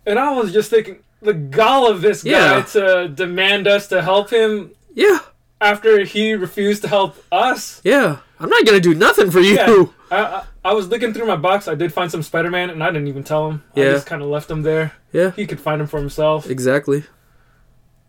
And 0.06 0.18
I 0.18 0.32
was 0.32 0.52
just 0.52 0.70
thinking, 0.70 1.00
the 1.22 1.34
gall 1.34 1.86
of 1.86 2.00
this 2.00 2.22
guy 2.22 2.30
Yeah. 2.30 2.62
to 2.72 3.08
demand 3.08 3.68
us 3.68 3.86
to 3.88 4.00
help 4.02 4.30
him 4.30 4.70
Yeah. 4.94 5.18
after 5.60 6.02
he 6.04 6.32
refused 6.34 6.82
to 6.82 6.88
help 6.88 7.22
us. 7.30 7.80
Yeah. 7.84 8.16
I'm 8.40 8.48
not 8.48 8.64
gonna 8.64 8.80
do 8.80 8.94
nothing 8.94 9.30
for 9.30 9.40
you. 9.40 9.54
Yeah. 9.56 9.84
I, 10.10 10.16
I, 10.24 10.42
I 10.64 10.72
was 10.72 10.88
looking 10.88 11.12
through 11.12 11.26
my 11.26 11.36
box. 11.36 11.68
I 11.68 11.74
did 11.74 11.92
find 11.92 12.10
some 12.10 12.22
Spider 12.22 12.50
Man, 12.50 12.70
and 12.70 12.82
I 12.82 12.86
didn't 12.90 13.08
even 13.08 13.22
tell 13.22 13.48
him. 13.50 13.62
Yeah. 13.74 13.90
I 13.90 13.92
just 13.92 14.06
kind 14.06 14.22
of 14.22 14.28
left 14.28 14.50
him 14.50 14.62
there. 14.62 14.92
Yeah. 15.12 15.32
He 15.32 15.46
could 15.46 15.60
find 15.60 15.80
him 15.80 15.86
for 15.86 15.98
himself. 16.00 16.48
Exactly. 16.48 17.04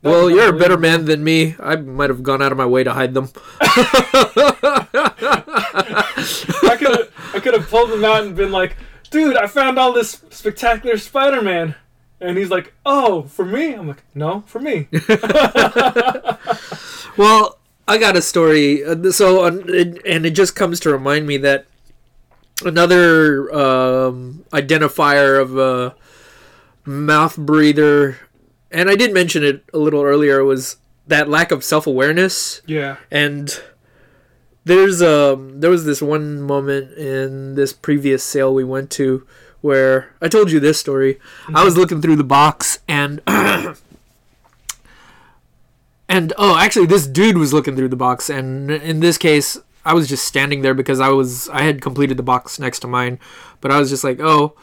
Well, 0.04 0.30
you're 0.32 0.50
a 0.50 0.58
better 0.58 0.78
man 0.78 1.06
than 1.06 1.24
me. 1.24 1.56
I 1.60 1.76
might 1.76 2.10
have 2.10 2.24
gone 2.24 2.42
out 2.42 2.52
of 2.52 2.58
my 2.58 2.66
way 2.66 2.84
to 2.84 2.94
hide 2.94 3.14
them. 3.14 3.30
I 3.62 3.68
could 6.80 6.98
have 6.98 7.12
I 7.36 7.40
could 7.40 7.54
have 7.54 7.70
pulled 7.70 7.92
them 7.92 8.04
out 8.04 8.24
and 8.24 8.36
been 8.36 8.52
like, 8.52 8.76
"Dude, 9.10 9.38
I 9.38 9.48
found 9.48 9.78
all 9.78 9.94
this 9.94 10.22
spectacular 10.32 10.98
Spider 10.98 11.42
Man," 11.42 11.76
and 12.20 12.38
he's 12.38 12.50
like, 12.50 12.74
"Oh, 12.86 13.24
for 13.24 13.46
me?" 13.46 13.74
I'm 13.74 13.88
like, 13.88 14.04
"No, 14.16 14.44
for 14.48 14.60
me." 14.60 14.88
Well, 17.18 17.60
I 17.90 17.98
got 17.98 18.16
a 18.16 18.22
story. 18.22 18.86
uh, 18.86 19.12
So, 19.12 19.44
and 19.46 19.70
it 20.26 20.30
just 20.32 20.56
comes 20.56 20.80
to 20.80 20.90
remind 20.92 21.28
me 21.28 21.36
that 21.38 21.66
another 22.64 23.54
um, 23.54 24.46
identifier 24.54 25.42
of 25.42 25.58
a 25.58 25.94
mouth 26.86 27.36
breather, 27.36 28.18
and 28.72 28.90
I 28.90 28.96
did 28.96 29.14
mention 29.14 29.44
it 29.44 29.64
a 29.74 29.78
little 29.78 30.02
earlier, 30.02 30.44
was 30.44 30.78
that 31.08 31.30
lack 31.30 31.52
of 31.52 31.64
self 31.64 31.88
awareness. 31.88 32.62
yeah. 32.66 32.98
And 33.10 33.62
there's 34.64 35.02
um 35.02 35.60
there 35.60 35.72
was 35.72 35.86
this 35.86 36.02
one 36.02 36.42
moment 36.42 36.96
in 36.98 37.56
this 37.56 37.74
previous 37.74 38.24
sale 38.24 38.54
we 38.54 38.64
went 38.64 38.92
to 38.92 39.26
where 39.62 40.14
I 40.22 40.28
told 40.28 40.52
you 40.52 40.60
this 40.60 40.80
story. 40.80 41.20
I 41.54 41.64
was 41.64 41.76
looking 41.78 42.02
through 42.02 42.16
the 42.18 42.24
box 42.24 42.80
and 42.88 43.22
and 46.08 46.34
oh 46.38 46.58
actually 46.58 46.86
this 46.86 47.08
dude 47.08 47.38
was 47.38 47.54
looking 47.54 47.76
through 47.76 47.90
the 47.90 47.96
box 47.96 48.30
and 48.30 48.70
in 48.70 49.00
this 49.00 49.18
case 49.18 49.58
I 49.84 49.94
was 49.94 50.08
just 50.08 50.26
standing 50.26 50.62
there 50.62 50.74
because 50.74 51.00
I 51.00 51.10
was 51.10 51.50
I 51.50 51.64
had 51.64 51.82
completed 51.82 52.18
the 52.18 52.24
box 52.24 52.60
next 52.60 52.80
to 52.80 52.88
mine, 52.88 53.20
but 53.62 53.72
I 53.72 53.80
was 53.80 53.90
just 53.90 54.04
like, 54.04 54.20
"Oh, 54.20 54.54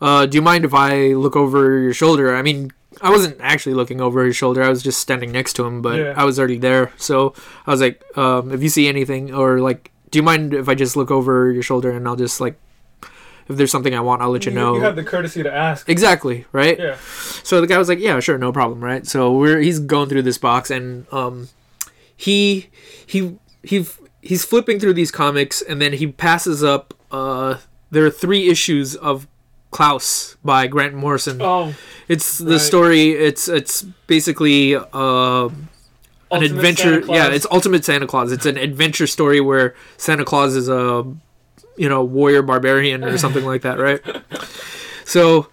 uh, 0.00 0.26
do 0.26 0.36
you 0.36 0.42
mind 0.42 0.64
if 0.64 0.74
I 0.74 1.14
look 1.14 1.36
over 1.36 1.78
your 1.78 1.94
shoulder?" 1.94 2.34
I 2.34 2.42
mean, 2.42 2.72
I 3.02 3.10
wasn't 3.10 3.36
actually 3.40 3.74
looking 3.74 4.00
over 4.00 4.24
his 4.24 4.36
shoulder. 4.36 4.62
I 4.62 4.68
was 4.68 4.82
just 4.82 4.98
standing 5.00 5.32
next 5.32 5.54
to 5.54 5.64
him, 5.64 5.82
but 5.82 5.98
Yeah. 5.98 6.14
I 6.16 6.24
was 6.24 6.38
already 6.38 6.58
there. 6.58 6.92
So 6.96 7.34
I 7.66 7.70
was 7.70 7.80
like, 7.80 8.02
um, 8.16 8.52
"If 8.52 8.62
you 8.62 8.68
see 8.68 8.88
anything, 8.88 9.34
or 9.34 9.60
like, 9.60 9.90
do 10.10 10.18
you 10.18 10.22
mind 10.22 10.54
if 10.54 10.68
I 10.68 10.74
just 10.74 10.96
look 10.96 11.10
over 11.10 11.50
your 11.52 11.62
shoulder 11.62 11.90
and 11.90 12.06
I'll 12.06 12.16
just 12.16 12.40
like 12.40 12.56
if 13.46 13.56
there's 13.56 13.70
something 13.70 13.94
I 13.94 14.00
want, 14.00 14.22
I'll 14.22 14.30
let 14.30 14.46
you, 14.46 14.52
You, 14.52 14.58
know. 14.58 14.74
you 14.76 14.80
had 14.80 14.96
the 14.96 15.04
courtesy 15.04 15.42
to 15.42 15.52
ask. 15.52 15.86
exactly, 15.90 16.46
right? 16.52 16.78
Yeah. 16.78 16.96
So 17.42 17.60
the 17.60 17.66
guy 17.66 17.76
was 17.76 17.88
like, 17.90 17.98
"Yeah, 18.00 18.18
sure, 18.20 18.38
no 18.38 18.52
problem." 18.52 18.82
Right? 18.82 19.06
So 19.06 19.32
we're 19.36 19.60
he's 19.60 19.80
going 19.80 20.08
through 20.08 20.22
this 20.22 20.38
box, 20.38 20.70
and 20.70 21.06
um, 21.12 21.48
he 22.16 22.68
he 23.06 23.36
he 23.62 23.86
he's 24.22 24.44
flipping 24.44 24.80
through 24.80 24.94
these 24.94 25.10
comics, 25.10 25.60
and 25.60 25.80
then 25.80 25.92
he 25.94 26.06
passes 26.06 26.62
up. 26.64 26.94
Uh, 27.10 27.58
there 27.90 28.04
are 28.06 28.10
three 28.10 28.48
issues 28.48 28.96
of 28.96 29.26
Klaus 29.74 30.36
by 30.44 30.68
Grant 30.68 30.94
Morrison. 30.94 31.42
Oh, 31.42 31.74
It's 32.06 32.38
the 32.38 32.52
right. 32.52 32.60
story. 32.60 33.10
It's 33.10 33.48
it's 33.48 33.82
basically 34.06 34.76
uh, 34.76 35.48
an 36.30 36.42
adventure. 36.42 37.00
Yeah, 37.00 37.28
it's 37.34 37.46
Ultimate 37.50 37.84
Santa 37.84 38.06
Claus. 38.06 38.30
It's 38.30 38.46
an 38.46 38.56
adventure 38.56 39.08
story 39.08 39.40
where 39.40 39.74
Santa 39.96 40.24
Claus 40.24 40.54
is 40.54 40.68
a 40.68 41.02
you 41.76 41.88
know 41.88 42.04
warrior 42.04 42.42
barbarian 42.42 43.02
or 43.02 43.18
something 43.18 43.44
like 43.44 43.62
that, 43.62 43.78
right? 43.78 44.00
So 45.06 45.48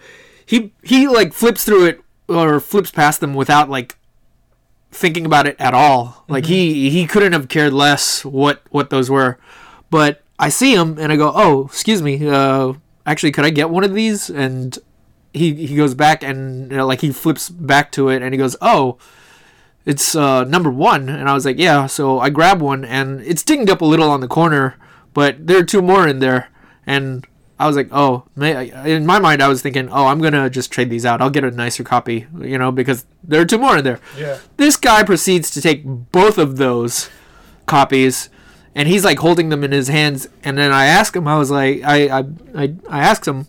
he 0.46 0.72
he 0.82 1.08
like 1.10 1.34
flips 1.34 1.66
through 1.66 1.86
it 1.88 2.02
or 2.30 2.62
flips 2.62 2.90
past 2.90 3.20
them 3.20 3.34
without 3.34 3.70
like 3.70 3.98
thinking 4.92 5.26
about 5.26 5.46
it 5.46 5.58
at 5.60 5.74
all. 5.74 6.24
Like 6.30 6.46
he 6.46 6.90
he 6.90 7.06
couldn't 7.06 7.34
have 7.34 7.50
cared 7.50 7.74
less 7.74 8.24
what 8.24 8.62
what 8.70 8.92
those 8.92 9.10
were. 9.10 9.38
But 9.90 10.22
I 10.40 10.48
see 10.48 10.74
him 10.74 10.98
and 10.98 11.12
I 11.12 11.18
go, 11.18 11.34
"Oh, 11.36 11.66
excuse 11.66 12.02
me. 12.02 12.26
Uh 12.30 12.74
actually 13.06 13.32
could 13.32 13.46
I 13.46 13.50
get 13.50 13.70
one 13.70 13.84
of 13.84 13.94
these?" 13.94 14.30
And 14.30 14.78
he 15.34 15.54
he 15.54 15.76
goes 15.76 15.94
back 15.94 16.24
and 16.24 16.70
you 16.72 16.78
know, 16.78 16.86
like 16.86 17.02
he 17.02 17.12
flips 17.12 17.50
back 17.50 17.92
to 17.94 18.10
it 18.10 18.22
and 18.22 18.34
he 18.34 18.38
goes, 18.38 18.56
"Oh, 18.62 18.98
it's 19.86 20.16
uh, 20.16 20.44
number 20.44 20.70
one." 20.70 21.10
And 21.10 21.30
I 21.30 21.34
was 21.34 21.46
like, 21.46 21.58
"Yeah." 21.58 21.88
So 21.88 22.20
I 22.20 22.30
grab 22.30 22.62
one 22.62 22.86
and 22.86 23.22
it's 23.22 23.44
dinged 23.44 23.70
up 23.70 23.82
a 23.82 23.86
little 23.86 24.10
on 24.10 24.22
the 24.22 24.28
corner, 24.28 24.76
but 25.14 25.48
there 25.48 25.58
are 25.58 25.64
two 25.64 25.82
more 25.82 26.08
in 26.08 26.20
there. 26.20 26.50
And 26.86 27.26
I 27.60 27.68
was 27.68 27.76
like, 27.76 27.90
"Oh," 27.92 28.26
in 28.38 29.06
my 29.06 29.20
mind 29.20 29.42
I 29.42 29.48
was 29.48 29.62
thinking, 29.62 29.88
"Oh, 29.90 30.08
I'm 30.08 30.20
gonna 30.20 30.50
just 30.50 30.72
trade 30.72 30.90
these 30.90 31.06
out. 31.06 31.22
I'll 31.22 31.30
get 31.30 31.44
a 31.44 31.52
nicer 31.52 31.84
copy, 31.84 32.28
you 32.40 32.58
know, 32.58 32.72
because 32.72 33.06
there 33.24 33.42
are 33.42 33.46
two 33.46 33.60
more 33.60 33.78
in 33.78 33.84
there." 33.84 34.00
yeah. 34.18 34.40
This 34.58 34.78
guy 34.78 35.04
proceeds 35.04 35.52
to 35.52 35.62
take 35.62 35.84
both 35.86 36.38
of 36.38 36.58
those 36.58 37.10
copies 37.68 38.30
and 38.76 38.88
he's 38.88 39.04
like 39.04 39.20
holding 39.20 39.50
them 39.50 39.64
in 39.64 39.72
his 39.72 39.88
hands 39.88 40.28
and 40.44 40.58
then 40.58 40.72
I 40.72 40.86
ask 40.86 41.16
him 41.16 41.28
I 41.28 41.38
was 41.38 41.52
like 41.52 41.84
I 41.84 42.20
I 42.20 42.24
I, 42.56 42.74
I 42.90 43.00
asked 43.00 43.28
him 43.28 43.48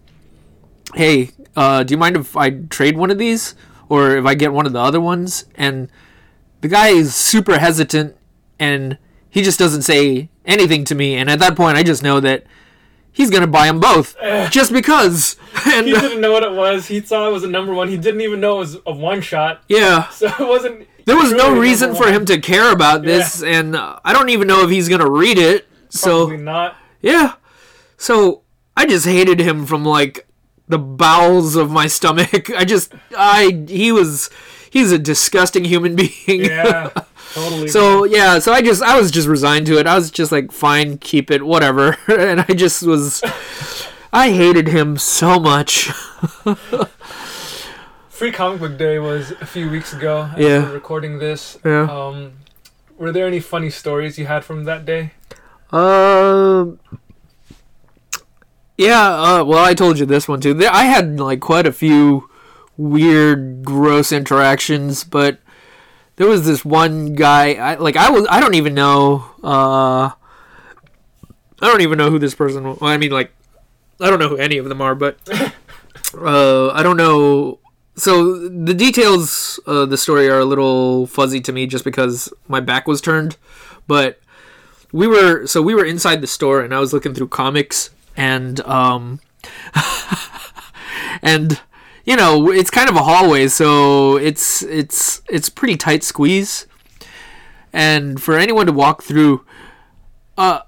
hey 0.95 1.31
uh, 1.57 1.83
do 1.83 1.93
you 1.93 1.99
mind 1.99 2.17
if 2.17 2.37
I 2.37 2.51
trade 2.51 2.97
one 2.97 3.11
of 3.11 3.19
these 3.19 3.55
or 3.89 4.17
if 4.17 4.25
I 4.25 4.35
get 4.35 4.53
one 4.53 4.67
of 4.67 4.73
the 4.73 4.81
other 4.81 5.01
ones 5.01 5.45
and 5.55 5.89
the 6.61 6.69
guy 6.69 6.89
is 6.89 7.15
super 7.15 7.59
hesitant 7.59 8.17
and 8.59 8.99
he 9.29 9.43
just 9.43 9.59
doesn't 9.59 9.83
say 9.83 10.29
anything 10.45 10.85
to 10.87 10.95
me 10.95 11.15
and 11.15 11.31
at 11.31 11.39
that 11.41 11.57
point 11.57 11.77
I 11.77 11.83
just 11.83 12.03
know 12.03 12.19
that 12.21 12.45
he's 13.13 13.31
going 13.31 13.43
to 13.43 13.47
buy 13.47 13.67
them 13.67 13.81
both 13.81 14.17
just 14.51 14.73
because 14.73 15.37
and 15.67 15.87
He 15.87 15.93
didn't 15.93 16.21
know 16.21 16.33
what 16.33 16.43
it 16.43 16.53
was. 16.53 16.87
He 16.87 17.01
saw 17.03 17.29
it 17.29 17.33
was 17.33 17.45
a 17.45 17.49
number 17.49 17.75
one. 17.75 17.89
He 17.89 17.99
didn't 17.99 18.23
even 18.23 18.41
know 18.41 18.57
it 18.57 18.61
was 18.61 18.77
a 18.87 18.93
one 18.93 19.21
shot. 19.21 19.63
yeah 19.69 20.09
So 20.11 20.27
it 20.29 20.49
wasn't. 20.49 20.89
There 21.05 21.17
was 21.17 21.33
no 21.33 21.59
reason 21.59 21.95
for 21.95 22.07
him 22.11 22.25
to 22.27 22.41
care 22.41 22.73
about 22.73 23.03
this, 23.03 23.43
and 23.43 23.75
uh, 23.77 23.99
I 24.05 24.13
don't 24.13 24.29
even 24.31 24.47
know 24.49 24.63
if 24.65 24.71
he's 24.71 24.89
gonna 24.89 25.11
read 25.11 25.39
it. 25.39 25.67
Probably 25.69 26.37
So 26.37 26.37
not. 26.37 26.77
yeah, 27.01 27.35
so 27.97 28.43
I 28.77 28.87
just 28.87 29.05
hated 29.07 29.41
him 29.41 29.67
from 29.67 29.85
like 29.85 30.27
the 30.69 30.79
bowels 30.79 31.57
of 31.57 31.71
my 31.71 31.87
stomach. 31.87 32.51
I 32.57 32.65
just, 32.65 32.95
I 33.17 33.65
he 33.69 33.93
was, 33.93 34.31
he's 34.71 34.91
a 34.93 34.99
disgusting 34.99 35.65
human 35.65 35.97
being. 35.97 36.11
Yeah. 36.45 36.91
totally. 37.35 37.69
So 37.69 38.05
yeah, 38.05 38.39
so 38.39 38.53
I 38.53 38.63
just 38.63 38.83
I 38.83 38.99
was 38.99 39.11
just 39.11 39.29
resigned 39.29 39.67
to 39.67 39.79
it. 39.79 39.87
I 39.87 39.95
was 39.97 40.11
just 40.11 40.33
like, 40.33 40.51
fine, 40.53 40.99
keep 40.99 41.31
it, 41.31 41.45
whatever. 41.45 41.99
and 42.09 42.41
I 42.41 42.55
just 42.55 42.83
was, 42.85 43.23
I 44.13 44.31
hated 44.31 44.69
him 44.69 44.97
so 44.99 45.39
much. 45.39 45.91
Free 48.23 48.31
Comic 48.31 48.61
Book 48.61 48.79
Day 48.79 49.01
was 49.01 49.33
a 49.33 49.47
few 49.47 49.69
weeks 49.69 49.93
ago. 49.93 50.31
Yeah. 50.37 50.71
Recording 50.71 51.19
this. 51.19 51.59
Yeah. 51.65 51.91
Um, 51.91 52.35
were 52.97 53.11
there 53.11 53.27
any 53.27 53.41
funny 53.41 53.69
stories 53.69 54.17
you 54.17 54.27
had 54.27 54.45
from 54.45 54.63
that 54.63 54.85
day? 54.85 55.11
Um. 55.73 56.79
yeah. 58.79 59.11
Uh, 59.11 59.45
well, 59.45 59.65
I 59.65 59.75
told 59.75 59.99
you 59.99 60.07
this 60.07 60.29
one 60.29 60.41
too. 60.41 60.55
There, 60.55 60.71
I 60.71 60.85
had 60.85 61.19
like 61.19 61.41
quite 61.41 61.67
a 61.67 61.73
few 61.73 62.31
weird, 62.77 63.65
gross 63.65 64.13
interactions, 64.13 65.03
but 65.03 65.41
there 66.15 66.29
was 66.29 66.47
this 66.47 66.65
one 66.65 67.15
guy. 67.15 67.55
I 67.55 67.75
like. 67.75 67.97
I 67.97 68.09
was. 68.11 68.25
I 68.31 68.39
don't 68.39 68.55
even 68.55 68.73
know. 68.73 69.25
Uh. 69.43 70.11
I 71.61 71.67
don't 71.67 71.81
even 71.81 71.99
know 71.99 72.09
who 72.09 72.21
this 72.21 72.37
person. 72.37 72.63
Well, 72.63 72.79
I 72.83 72.99
mean, 72.99 73.11
like, 73.11 73.33
I 74.01 74.09
don't 74.11 74.21
know 74.21 74.29
who 74.29 74.37
any 74.37 74.59
of 74.59 74.69
them 74.69 74.81
are, 74.81 74.95
but 74.95 75.19
uh, 76.17 76.71
I 76.71 76.85
don't 76.85 76.97
know. 76.97 77.59
So 77.95 78.49
the 78.49 78.75
details 78.75 79.61
of 79.67 79.91
the 79.91 79.99
story 79.99 80.29
are 80.29 80.39
a 80.39 80.45
little 80.45 81.07
fuzzy 81.07 81.41
to 81.43 81.53
me, 81.53 81.67
just 81.67 81.85
because 81.85 82.33
my 82.49 82.61
back 82.61 82.87
was 82.87 83.01
turned. 83.01 83.37
But 83.87 84.19
we 84.93 85.07
were 85.07 85.47
so 85.47 85.63
we 85.63 85.75
were 85.75 85.85
inside 85.85 86.21
the 86.21 86.27
store 86.27 86.61
and 86.61 86.75
I 86.75 86.79
was 86.79 86.93
looking 86.93 87.15
through 87.15 87.29
comics 87.29 87.91
and 88.17 88.61
um 88.61 89.21
and 91.23 91.61
you 92.05 92.15
know 92.15 92.51
it's 92.51 92.71
kind 92.71 92.89
of 92.91 92.97
a 92.97 93.03
hallway 93.03 93.49
so 93.49 94.17
it's 94.19 94.63
it's 94.63 95.23
it's 95.31 95.49
pretty 95.49 95.77
tight 95.77 96.05
squeeze 96.05 96.67
and 97.73 98.23
for 98.23 98.39
anyone 98.39 98.67
to 98.67 98.73
walk 98.73 99.03
through 99.03 99.45
uh 100.37 100.61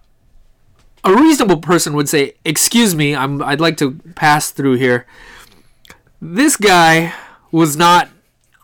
a 1.04 1.14
reasonable 1.14 1.58
person 1.58 1.92
would 1.92 2.08
say 2.08 2.32
excuse 2.46 2.94
me 2.94 3.14
I'm 3.14 3.42
I'd 3.42 3.60
like 3.60 3.76
to 3.76 3.92
pass 4.14 4.50
through 4.50 4.74
here 4.74 5.06
this 6.24 6.56
guy 6.56 7.12
was 7.52 7.76
not 7.76 8.08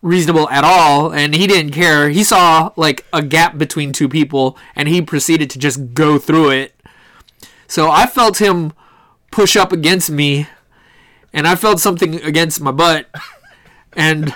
reasonable 0.01 0.49
at 0.49 0.65
all 0.65 1.13
and 1.13 1.35
he 1.35 1.47
didn't 1.47 1.73
care. 1.73 2.09
He 2.09 2.25
saw 2.25 2.73
like 2.75 3.05
a 3.13 3.21
gap 3.21 3.59
between 3.59 3.93
two 3.93 4.09
people 4.09 4.57
and 4.75 4.89
he 4.89 5.03
proceeded 5.03 5.51
to 5.51 5.59
just 5.59 5.93
go 5.93 6.19
through 6.19 6.51
it. 6.51 6.75
So 7.69 7.91
i 7.91 8.07
felt 8.07 8.41
him 8.41 8.73
push 9.31 9.57
up 9.57 9.73
against 9.73 10.11
me 10.11 10.49
and 11.33 11.47
i 11.47 11.55
felt 11.55 11.79
something 11.79 12.17
against 12.23 12.61
my 12.61 12.73
butt 12.73 13.07
and 13.93 14.35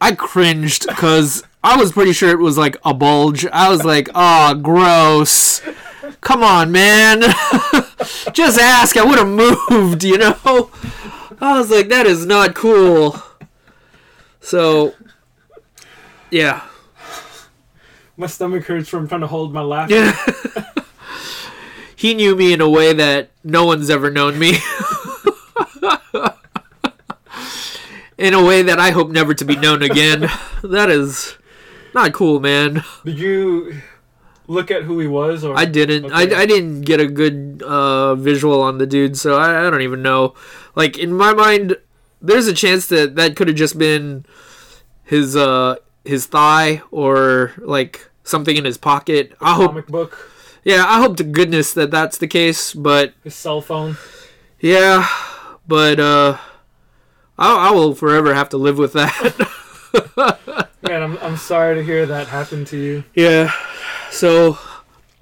i 0.00 0.14
cringed 0.14 0.86
because 0.86 1.42
i 1.62 1.76
was 1.76 1.92
pretty 1.92 2.14
sure 2.14 2.30
it 2.30 2.38
was 2.38 2.56
like 2.56 2.76
a 2.84 2.94
bulge. 2.94 3.44
I 3.46 3.68
was 3.68 3.84
like 3.84 4.08
oh 4.14 4.54
gross. 4.54 5.60
Come 6.20 6.44
on 6.44 6.70
man. 6.70 7.20
Just 8.32 8.58
ask. 8.58 8.96
I 8.96 9.04
would 9.04 9.18
have 9.18 9.26
moved 9.26 10.04
you 10.12 10.16
know 10.16 10.70
i 11.40 11.58
was 11.58 11.70
like 11.70 11.88
that 11.88 12.06
is 12.06 12.26
not 12.26 12.54
cool 12.54 13.22
so, 14.44 14.92
yeah, 16.30 16.64
My 18.18 18.26
stomach 18.26 18.66
hurts 18.66 18.90
from 18.90 19.08
trying 19.08 19.22
to 19.22 19.26
hold 19.26 19.54
my 19.54 19.62
laugh. 19.62 19.88
yeah. 19.88 20.14
he 21.96 22.12
knew 22.12 22.36
me 22.36 22.52
in 22.52 22.60
a 22.60 22.68
way 22.68 22.92
that 22.92 23.30
no 23.42 23.64
one's 23.64 23.88
ever 23.88 24.10
known 24.10 24.38
me. 24.38 24.50
in 28.18 28.34
a 28.34 28.44
way 28.44 28.60
that 28.60 28.78
I 28.78 28.90
hope 28.90 29.08
never 29.08 29.32
to 29.32 29.46
be 29.46 29.56
known 29.56 29.82
again. 29.82 30.28
That 30.62 30.90
is 30.90 31.36
not 31.94 32.12
cool, 32.12 32.38
man. 32.40 32.84
Did 33.04 33.18
you 33.18 33.80
look 34.46 34.70
at 34.70 34.82
who 34.84 34.98
he 35.00 35.06
was? 35.06 35.44
Or 35.44 35.56
I 35.56 35.64
didn't. 35.64 36.06
Okay. 36.06 36.34
I, 36.34 36.42
I 36.42 36.46
didn't 36.46 36.82
get 36.82 37.00
a 37.00 37.06
good 37.06 37.62
uh, 37.66 38.14
visual 38.14 38.60
on 38.62 38.78
the 38.78 38.86
dude, 38.86 39.16
so 39.16 39.36
I, 39.36 39.66
I 39.66 39.70
don't 39.70 39.82
even 39.82 40.02
know. 40.02 40.34
Like 40.74 40.98
in 40.98 41.12
my 41.12 41.32
mind, 41.32 41.76
there's 42.20 42.46
a 42.46 42.54
chance 42.54 42.86
that 42.88 43.16
that 43.16 43.36
could 43.36 43.48
have 43.48 43.56
just 43.56 43.78
been 43.78 44.24
his 45.04 45.36
uh 45.36 45.76
his 46.04 46.26
thigh 46.26 46.82
or 46.90 47.52
like 47.58 48.08
something 48.22 48.56
in 48.56 48.64
his 48.64 48.78
pocket. 48.78 49.32
I 49.40 49.54
hope. 49.54 49.68
comic 49.70 49.86
book, 49.88 50.30
Yeah, 50.64 50.84
I 50.86 51.00
hope 51.00 51.16
to 51.18 51.24
goodness 51.24 51.72
that 51.74 51.90
that's 51.90 52.18
the 52.18 52.26
case. 52.26 52.72
But 52.74 53.14
his 53.22 53.34
cell 53.34 53.60
phone. 53.60 53.96
yeah, 54.60 55.06
but 55.68 56.00
uh, 56.00 56.38
I, 57.38 57.68
I 57.68 57.70
will 57.72 57.94
forever 57.94 58.34
have 58.34 58.48
to 58.50 58.56
live 58.56 58.78
with 58.78 58.92
that. 58.94 59.48
Man, 60.82 61.02
I'm 61.02 61.18
I'm 61.18 61.36
sorry 61.36 61.76
to 61.76 61.82
hear 61.84 62.04
that 62.06 62.26
happened 62.28 62.66
to 62.68 62.76
you. 62.76 63.04
Yeah. 63.14 63.52
So 64.14 64.58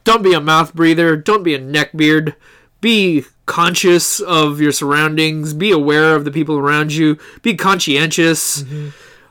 don't 0.05 0.23
be 0.23 0.35
a 0.35 0.41
mouth 0.41 0.75
breather. 0.75 1.17
Don't 1.17 1.43
be 1.43 1.55
a 1.55 1.59
neckbeard. 1.59 2.35
Be 2.81 3.25
conscious 3.47 4.21
of 4.21 4.61
your 4.61 4.73
surroundings. 4.73 5.55
Be 5.55 5.71
aware 5.71 6.15
of 6.15 6.25
the 6.25 6.31
people 6.31 6.59
around 6.59 6.93
you. 6.93 7.19
Be 7.43 7.55
conscientious. 7.55 8.65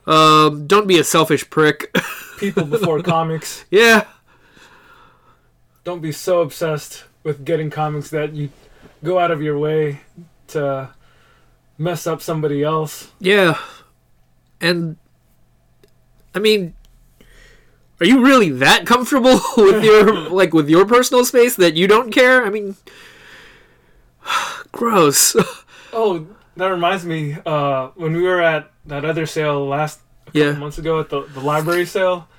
Um, 0.08 0.66
don't 0.66 0.88
be 0.88 0.98
a 0.98 1.04
selfish 1.04 1.48
prick. 1.50 1.96
People 2.40 2.66
before 2.66 3.04
comics. 3.04 3.66
yeah. 3.70 4.06
Don't 5.84 6.02
be 6.02 6.12
so 6.12 6.42
obsessed 6.42 7.04
with 7.24 7.46
getting 7.46 7.70
comics 7.70 8.10
that 8.10 8.34
you 8.34 8.50
go 9.04 9.20
out 9.20 9.30
of 9.30 9.44
your 9.44 9.60
way 9.60 10.02
to 10.48 10.90
mess 11.78 12.08
up 12.08 12.22
somebody 12.22 12.64
else. 12.64 13.12
Yeah. 13.20 13.60
And 14.60 14.98
I 16.34 16.40
mean 16.40 16.74
are 18.02 18.06
you 18.06 18.26
really 18.26 18.50
that 18.50 18.86
comfortable 18.86 19.40
with 19.58 19.84
your 19.84 20.30
like 20.42 20.54
with 20.54 20.68
your 20.70 20.86
personal 20.86 21.24
space 21.24 21.56
that 21.56 21.76
you 21.78 21.88
don't 21.88 22.12
care? 22.12 22.44
I 22.46 22.50
mean 22.50 22.76
Gross. 24.72 25.36
Oh, 25.94 26.26
that 26.56 26.68
reminds 26.68 27.04
me. 27.06 27.36
Uh, 27.46 27.90
when 27.96 28.14
we 28.16 28.22
were 28.22 28.40
at 28.42 28.72
that 28.86 29.04
other 29.04 29.26
sale 29.26 29.68
last 29.68 30.00
Yeah. 30.32 30.54
months 30.54 30.78
ago 30.78 31.02
at 31.02 31.10
the, 31.10 31.24
the 31.34 31.42
library 31.42 31.86
sale, 31.86 32.30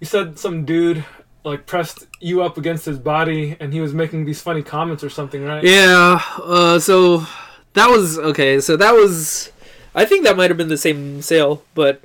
you 0.00 0.06
said 0.06 0.38
some 0.38 0.64
dude 0.64 1.04
like 1.44 1.66
pressed 1.66 2.06
you 2.18 2.42
up 2.42 2.56
against 2.56 2.86
his 2.86 2.98
body 2.98 3.58
and 3.60 3.74
he 3.74 3.82
was 3.82 3.92
making 3.92 4.24
these 4.24 4.40
funny 4.40 4.62
comments 4.62 5.04
or 5.04 5.10
something, 5.10 5.44
right? 5.44 5.62
Yeah. 5.62 6.18
Uh, 6.42 6.78
so 6.78 7.26
that 7.74 7.90
was 7.90 8.18
okay. 8.18 8.58
So 8.60 8.74
that 8.78 8.94
was. 8.94 9.52
I 9.94 10.06
think 10.06 10.24
that 10.24 10.34
might 10.38 10.48
have 10.48 10.56
been 10.56 10.68
the 10.68 10.78
same 10.78 11.20
sale, 11.20 11.62
but 11.74 12.00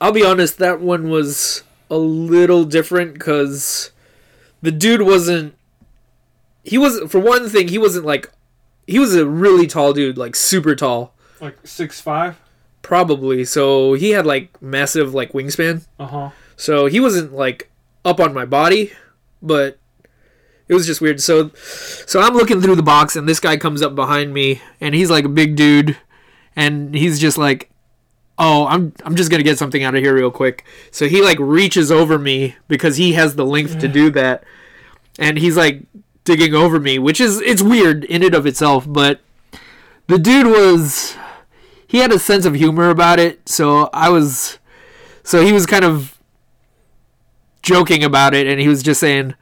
I'll 0.00 0.10
be 0.10 0.24
honest. 0.24 0.58
That 0.58 0.80
one 0.80 1.10
was 1.10 1.62
a 1.94 1.98
little 1.98 2.64
different 2.64 3.14
because 3.14 3.90
the 4.62 4.70
dude 4.72 5.02
wasn't. 5.02 5.54
He 6.64 6.78
was 6.78 7.00
for 7.10 7.20
one 7.20 7.48
thing. 7.48 7.68
He 7.68 7.78
wasn't 7.78 8.04
like. 8.06 8.30
He 8.86 8.98
was 8.98 9.14
a 9.14 9.26
really 9.26 9.66
tall 9.66 9.92
dude, 9.92 10.18
like 10.18 10.36
super 10.36 10.74
tall, 10.74 11.14
Like 11.40 11.56
six 11.64 12.00
five. 12.00 12.38
probably. 12.82 13.44
So 13.44 13.94
he 13.94 14.10
had 14.10 14.26
like 14.26 14.60
massive 14.60 15.14
like 15.14 15.32
wingspan. 15.32 15.86
Uh 15.98 16.06
huh. 16.06 16.30
So 16.56 16.86
he 16.86 17.00
wasn't 17.00 17.32
like 17.32 17.70
up 18.04 18.20
on 18.20 18.34
my 18.34 18.44
body, 18.44 18.92
but 19.42 19.78
it 20.68 20.74
was 20.74 20.86
just 20.86 21.00
weird. 21.00 21.20
So 21.20 21.50
so 22.06 22.20
I'm 22.20 22.34
looking 22.34 22.60
through 22.60 22.76
the 22.76 22.82
box 22.82 23.16
and 23.16 23.28
this 23.28 23.40
guy 23.40 23.56
comes 23.56 23.80
up 23.82 23.94
behind 23.94 24.34
me 24.34 24.60
and 24.80 24.94
he's 24.94 25.10
like 25.10 25.24
a 25.24 25.28
big 25.30 25.56
dude 25.56 25.96
and 26.56 26.94
he's 26.94 27.18
just 27.18 27.38
like 27.38 27.70
oh, 28.38 28.66
I'm 28.66 28.92
I'm 29.04 29.16
just 29.16 29.30
going 29.30 29.38
to 29.38 29.44
get 29.44 29.58
something 29.58 29.82
out 29.82 29.94
of 29.94 30.02
here 30.02 30.14
real 30.14 30.30
quick. 30.30 30.64
So 30.90 31.08
he 31.08 31.22
like 31.22 31.38
reaches 31.38 31.90
over 31.90 32.18
me 32.18 32.56
because 32.68 32.96
he 32.96 33.12
has 33.14 33.36
the 33.36 33.46
length 33.46 33.78
to 33.80 33.88
do 33.88 34.10
mm. 34.10 34.14
that. 34.14 34.44
And 35.18 35.38
he's 35.38 35.56
like 35.56 35.82
digging 36.24 36.54
over 36.54 36.80
me, 36.80 36.98
which 36.98 37.20
is 37.20 37.40
it's 37.40 37.62
weird 37.62 38.04
in 38.04 38.22
and 38.22 38.34
of 38.34 38.46
itself, 38.46 38.84
but 38.88 39.20
the 40.06 40.18
dude 40.18 40.46
was 40.46 41.16
he 41.86 41.98
had 41.98 42.12
a 42.12 42.18
sense 42.18 42.44
of 42.44 42.54
humor 42.54 42.90
about 42.90 43.20
it. 43.20 43.48
So 43.48 43.88
I 43.92 44.08
was 44.08 44.58
so 45.22 45.44
he 45.44 45.52
was 45.52 45.66
kind 45.66 45.84
of 45.84 46.18
joking 47.62 48.04
about 48.04 48.34
it 48.34 48.46
and 48.46 48.60
he 48.60 48.68
was 48.68 48.82
just 48.82 49.00
saying 49.00 49.34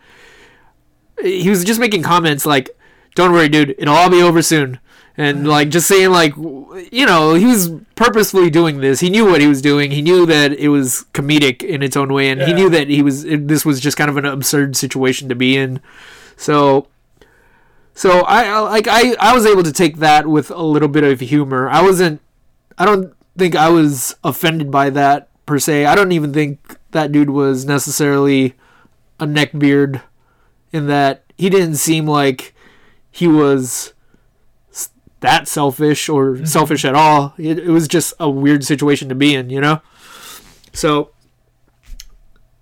he 1.20 1.50
was 1.50 1.64
just 1.64 1.80
making 1.80 2.04
comments 2.04 2.46
like 2.46 2.70
don't 3.16 3.32
worry 3.32 3.48
dude 3.48 3.74
it'll 3.78 3.96
all 3.96 4.08
be 4.08 4.22
over 4.22 4.40
soon 4.40 4.78
and 5.16 5.40
uh-huh. 5.40 5.50
like 5.50 5.68
just 5.68 5.88
saying 5.88 6.10
like 6.10 6.34
you 6.36 7.06
know 7.06 7.34
he 7.34 7.46
was 7.46 7.70
purposefully 7.94 8.50
doing 8.50 8.80
this. 8.80 9.00
He 9.00 9.10
knew 9.10 9.26
what 9.26 9.40
he 9.40 9.46
was 9.46 9.62
doing. 9.62 9.90
He 9.90 10.02
knew 10.02 10.26
that 10.26 10.52
it 10.52 10.68
was 10.68 11.04
comedic 11.12 11.62
in 11.62 11.82
its 11.82 11.96
own 11.96 12.12
way 12.12 12.30
and 12.30 12.42
he 12.42 12.52
knew 12.52 12.70
that 12.70 12.88
he 12.88 13.02
was 13.02 13.24
it, 13.24 13.48
this 13.48 13.64
was 13.64 13.80
just 13.80 13.96
kind 13.96 14.10
of 14.10 14.16
an 14.16 14.24
absurd 14.24 14.76
situation 14.76 15.28
to 15.28 15.34
be 15.34 15.56
in. 15.56 15.80
So 16.36 16.88
so 17.94 18.20
I 18.20 18.44
I- 18.44 18.58
like 18.60 18.88
I 18.88 19.14
I 19.20 19.34
was 19.34 19.46
able 19.46 19.62
to 19.62 19.72
take 19.72 19.98
that 19.98 20.26
with 20.26 20.50
a 20.50 20.62
little 20.62 20.88
bit 20.88 21.04
of 21.04 21.20
humor. 21.20 21.68
I 21.68 21.82
wasn't 21.82 22.20
I 22.78 22.84
don't 22.84 23.14
think 23.36 23.54
I 23.54 23.68
was 23.68 24.16
offended 24.24 24.70
by 24.70 24.90
that 24.90 25.28
per 25.46 25.58
se. 25.58 25.86
I 25.86 25.94
don't 25.94 26.12
even 26.12 26.32
think 26.32 26.78
that 26.92 27.12
dude 27.12 27.30
was 27.30 27.64
necessarily 27.64 28.54
a 29.20 29.26
neckbeard 29.26 30.02
in 30.72 30.86
that 30.86 31.24
he 31.36 31.50
didn't 31.50 31.76
seem 31.76 32.06
like 32.06 32.54
he 33.10 33.28
was 33.28 33.92
that 35.22 35.48
selfish 35.48 36.08
or 36.08 36.44
selfish 36.46 36.84
at 36.84 36.94
all. 36.94 37.34
It, 37.38 37.58
it 37.58 37.68
was 37.68 37.88
just 37.88 38.14
a 38.20 38.28
weird 38.30 38.64
situation 38.64 39.08
to 39.08 39.14
be 39.14 39.34
in, 39.34 39.50
you 39.50 39.60
know? 39.60 39.80
So, 40.72 41.10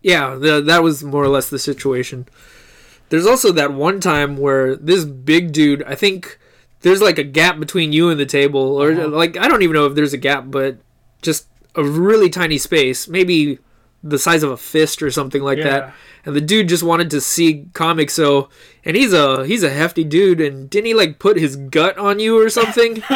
yeah, 0.03 0.35
the, 0.35 0.61
that 0.63 0.83
was 0.83 1.03
more 1.05 1.23
or 1.23 1.29
less 1.29 1.51
the 1.51 1.59
situation. 1.59 2.27
There's 3.11 3.27
also 3.27 3.53
that 3.53 3.73
one 3.73 4.01
time 4.01 4.37
where 4.37 4.77
this 4.77 5.05
big 5.05 5.53
dude, 5.53 5.83
I 5.83 5.95
think 5.95 6.39
there's 6.83 7.03
like 7.03 7.19
a 7.19 7.25
gap 7.25 7.59
between 7.59 7.93
you 7.93 8.09
and 8.09 8.19
the 8.19 8.27
table, 8.27 8.61
or 8.81 8.93
Uh-huh. 8.93 9.09
like 9.09 9.37
I 9.37 9.49
don't 9.49 9.63
even 9.63 9.75
know 9.75 9.87
if 9.87 9.95
there's 9.95 10.13
a 10.13 10.19
gap, 10.19 10.45
but 10.47 10.79
just 11.21 11.47
a 11.75 11.85
really 11.85 12.31
tiny 12.31 12.57
space, 12.59 13.09
maybe 13.09 13.59
the 14.03 14.19
size 14.19 14.43
of 14.43 14.51
a 14.51 14.57
fist 14.57 15.03
or 15.03 15.11
something 15.11 15.43
like 15.43 15.59
Yeah. 15.59 15.65
that. 15.65 15.95
And 16.25 16.37
the 16.37 16.41
dude 16.41 16.69
just 16.69 16.83
wanted 16.83 17.11
to 17.11 17.21
see 17.21 17.67
comics, 17.73 18.13
so 18.15 18.51
and 18.85 18.95
he's 18.97 19.13
a 19.15 19.47
he's 19.47 19.63
a 19.63 19.71
hefty 19.71 20.05
dude, 20.05 20.41
and 20.41 20.69
didn't 20.69 20.87
he 20.87 20.95
like 20.95 21.19
put 21.19 21.39
his 21.39 21.57
gut 21.57 21.97
on 21.97 22.19
you 22.19 22.39
or 22.39 22.49
something? 22.51 23.03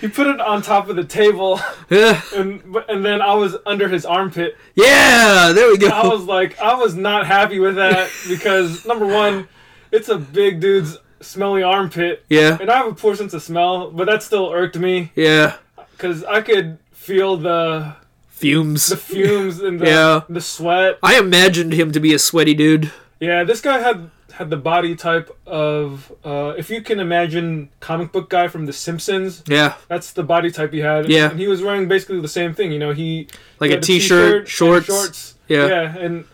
He 0.00 0.08
put 0.08 0.26
it 0.26 0.40
on 0.42 0.60
top 0.60 0.90
of 0.90 0.96
the 0.96 1.04
table, 1.04 1.58
yeah, 1.88 2.20
and 2.34 2.60
and 2.88 3.02
then 3.04 3.22
I 3.22 3.32
was 3.34 3.56
under 3.64 3.88
his 3.88 4.04
armpit. 4.04 4.56
yeah, 4.74 5.52
there 5.54 5.68
we 5.70 5.78
go. 5.78 5.88
I 5.88 6.06
was 6.06 6.24
like, 6.24 6.58
I 6.60 6.74
was 6.74 6.94
not 6.94 7.26
happy 7.26 7.58
with 7.58 7.76
that 7.76 8.10
because 8.28 8.84
number 8.84 9.06
one, 9.06 9.48
it's 9.90 10.10
a 10.10 10.18
big 10.18 10.60
dude's 10.60 10.98
smelly 11.22 11.62
armpit, 11.62 12.24
yeah, 12.28 12.58
and 12.60 12.70
I 12.70 12.76
have 12.76 12.88
a 12.88 12.94
poor 12.94 13.16
sense 13.16 13.32
of 13.32 13.42
smell, 13.42 13.90
but 13.90 14.04
that 14.06 14.22
still 14.22 14.50
irked 14.50 14.78
me 14.78 15.12
yeah, 15.16 15.56
because 15.92 16.22
I 16.24 16.42
could 16.42 16.78
feel 16.92 17.38
the 17.38 17.96
fumes. 18.36 18.86
the 18.88 18.96
fumes 18.96 19.60
and 19.60 19.80
the 19.80 19.86
Yeah. 19.86 20.20
the 20.28 20.40
sweat. 20.40 20.98
I 21.02 21.18
imagined 21.18 21.72
him 21.72 21.92
to 21.92 22.00
be 22.00 22.12
a 22.14 22.18
sweaty 22.18 22.54
dude. 22.54 22.92
Yeah, 23.20 23.44
this 23.44 23.60
guy 23.60 23.78
had 23.80 24.10
had 24.32 24.50
the 24.50 24.56
body 24.58 24.94
type 24.94 25.34
of 25.46 26.12
uh, 26.24 26.52
if 26.58 26.68
you 26.68 26.82
can 26.82 27.00
imagine 27.00 27.70
comic 27.80 28.12
book 28.12 28.28
guy 28.28 28.48
from 28.48 28.66
The 28.66 28.72
Simpsons. 28.74 29.42
Yeah, 29.48 29.74
That's 29.88 30.12
the 30.12 30.22
body 30.22 30.50
type 30.50 30.72
he 30.74 30.80
had. 30.80 31.08
Yeah. 31.08 31.30
and 31.30 31.40
he 31.40 31.46
was 31.48 31.62
wearing 31.62 31.88
basically 31.88 32.20
the 32.20 32.28
same 32.28 32.52
thing. 32.54 32.70
You 32.72 32.78
know, 32.78 32.92
he 32.92 33.28
like 33.60 33.70
he 33.70 33.74
a 33.74 33.76
had 33.78 33.82
t-shirt, 33.82 34.46
shorts. 34.48 34.86
shorts. 34.86 35.34
Yeah. 35.48 35.66
yeah, 35.66 35.96
and 35.98 36.24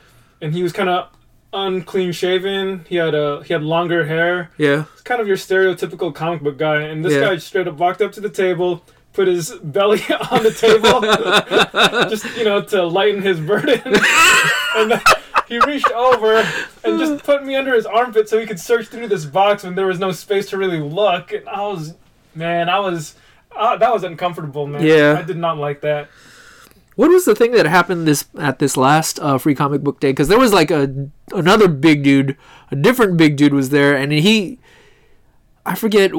and 0.40 0.52
he 0.52 0.62
was 0.64 0.72
kind 0.72 0.88
of 0.88 1.08
unclean 1.52 2.10
shaven. 2.12 2.84
He 2.88 2.96
had 2.96 3.14
a 3.14 3.42
he 3.44 3.52
had 3.52 3.62
longer 3.62 4.06
hair. 4.06 4.50
Yeah, 4.58 4.84
It's 4.94 5.02
kind 5.02 5.20
of 5.20 5.28
your 5.28 5.36
stereotypical 5.36 6.12
comic 6.14 6.40
book 6.42 6.56
guy. 6.58 6.82
And 6.82 7.04
this 7.04 7.12
Yeah. 7.12 7.20
guy 7.20 7.36
straight 7.36 7.68
up 7.68 7.76
walked 7.76 8.02
up 8.02 8.10
to 8.12 8.20
the 8.20 8.30
table, 8.30 8.84
put 9.12 9.28
his 9.28 9.50
belly 9.62 10.00
on 10.30 10.42
the 10.42 10.52
table, 10.52 11.00
just 12.10 12.36
you 12.36 12.44
know 12.44 12.62
to 12.62 12.84
lighten 12.84 13.22
his 13.22 13.40
burden, 13.40 13.80
and 14.76 15.02
he 15.48 15.58
reached 15.60 15.90
over 15.92 16.36
and 16.84 16.98
just 16.98 17.24
put 17.24 17.44
me 17.44 17.54
under 17.54 17.74
his 17.74 17.86
armpit 17.86 18.28
so 18.28 18.38
he 18.38 18.46
could 18.46 18.60
search 18.60 18.88
through 18.88 19.08
this 19.08 19.24
box 19.24 19.64
when 19.64 19.74
there 19.74 19.86
was 19.86 19.98
no 19.98 20.12
space 20.12 20.48
to 20.50 20.56
really 20.56 20.80
look. 20.80 21.32
And 21.32 21.48
I 21.48 21.60
was, 21.62 21.94
man, 22.34 22.68
I 22.68 22.78
was. 22.78 23.14
Uh, 23.54 23.76
that 23.76 23.92
was 23.92 24.02
uncomfortable, 24.02 24.66
man. 24.66 24.82
Yeah. 24.82 25.16
I 25.18 25.22
did 25.22 25.36
not 25.36 25.58
like 25.58 25.82
that. 25.82 26.08
What 26.96 27.10
was 27.10 27.24
the 27.24 27.34
thing 27.34 27.52
that 27.52 27.66
happened 27.66 28.06
this 28.06 28.26
at 28.38 28.58
this 28.58 28.76
last 28.76 29.18
uh, 29.20 29.36
free 29.38 29.54
comic 29.54 29.82
book 29.82 30.00
day? 30.00 30.10
Because 30.10 30.28
there 30.28 30.38
was 30.38 30.52
like 30.52 30.70
a 30.70 31.08
another 31.32 31.68
big 31.68 32.02
dude, 32.02 32.36
a 32.70 32.76
different 32.76 33.16
big 33.16 33.36
dude 33.36 33.52
was 33.52 33.70
there, 33.70 33.94
and 33.94 34.12
he, 34.12 34.58
I 35.66 35.74
forget, 35.74 36.12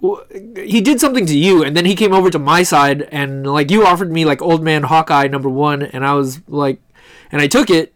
he 0.00 0.80
did 0.80 1.00
something 1.00 1.24
to 1.26 1.36
you, 1.38 1.62
and 1.62 1.76
then 1.76 1.84
he 1.86 1.94
came 1.94 2.12
over 2.12 2.30
to 2.30 2.38
my 2.38 2.62
side, 2.62 3.02
and 3.10 3.46
like 3.46 3.70
you 3.70 3.86
offered 3.86 4.10
me 4.12 4.24
like 4.24 4.42
old 4.42 4.62
man 4.62 4.82
Hawkeye 4.84 5.28
number 5.28 5.48
one, 5.48 5.82
and 5.82 6.04
I 6.04 6.14
was 6.14 6.40
like, 6.48 6.80
and 7.32 7.40
I 7.40 7.46
took 7.46 7.70
it, 7.70 7.94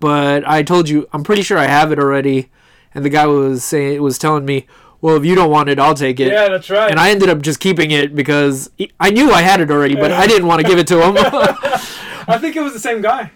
but 0.00 0.46
I 0.48 0.62
told 0.62 0.88
you 0.88 1.08
I'm 1.12 1.24
pretty 1.24 1.42
sure 1.42 1.58
I 1.58 1.66
have 1.66 1.90
it 1.92 1.98
already, 1.98 2.50
and 2.94 3.04
the 3.04 3.08
guy 3.10 3.26
was 3.26 3.64
saying 3.64 4.00
was 4.02 4.18
telling 4.18 4.44
me, 4.44 4.66
well 5.00 5.16
if 5.16 5.24
you 5.24 5.34
don't 5.34 5.50
want 5.50 5.68
it, 5.68 5.78
I'll 5.80 5.94
take 5.94 6.20
it. 6.20 6.28
Yeah, 6.32 6.48
that's 6.48 6.70
right. 6.70 6.90
And 6.90 7.00
I 7.00 7.10
ended 7.10 7.28
up 7.28 7.42
just 7.42 7.58
keeping 7.58 7.90
it 7.90 8.14
because 8.14 8.70
he- 8.78 8.92
I 9.00 9.10
knew 9.10 9.32
I 9.32 9.42
had 9.42 9.60
it 9.60 9.70
already, 9.70 9.96
but 9.96 10.12
I 10.12 10.26
didn't 10.28 10.46
want 10.46 10.60
to 10.60 10.66
give 10.68 10.78
it 10.78 10.86
to 10.88 11.02
him. 11.02 11.14
I 12.28 12.38
think 12.38 12.54
it 12.54 12.62
was 12.62 12.72
the 12.72 12.78
same 12.78 13.02
guy. 13.02 13.32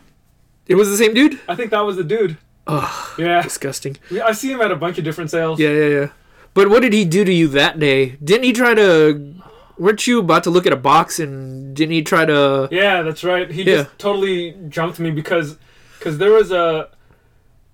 it 0.69 0.77
was 0.77 0.89
the 0.91 0.97
same 0.97 1.13
dude. 1.13 1.41
I 1.49 1.57
think 1.57 1.71
that 1.73 1.81
was 1.81 1.97
the 1.97 2.05
dude. 2.05 2.37
Ugh, 2.69 3.15
Yeah. 3.19 3.43
disgusting. 3.43 3.97
I 4.23 4.31
see 4.33 4.51
him 4.53 4.61
at 4.61 4.71
a 4.71 4.77
bunch 4.77 4.99
of 4.99 5.05
different 5.05 5.31
sales. 5.31 5.59
Yeah, 5.59 5.71
yeah, 5.71 5.89
yeah. 5.89 6.09
But 6.57 6.71
what 6.71 6.81
did 6.81 6.95
he 6.95 7.05
do 7.05 7.23
to 7.23 7.33
you 7.33 7.49
that 7.49 7.79
day? 7.79 8.17
Didn't 8.25 8.45
he 8.45 8.53
try 8.55 8.73
to? 8.75 9.35
Weren't 9.79 10.07
you 10.07 10.21
about 10.21 10.43
to 10.45 10.51
look 10.51 10.67
at 10.67 10.73
a 10.73 10.77
box 10.93 11.21
and 11.21 11.77
didn't 11.77 11.93
he 11.93 12.01
try 12.03 12.25
to? 12.25 12.67
Yeah, 12.73 13.03
that's 13.03 13.23
right. 13.23 13.51
He 13.51 13.63
Yeah. 13.63 13.83
just 13.85 13.99
totally 13.99 14.57
jumped 14.71 14.99
me 14.99 15.11
because 15.11 15.59
because 15.99 16.17
there 16.17 16.33
was 16.33 16.51
a 16.51 16.89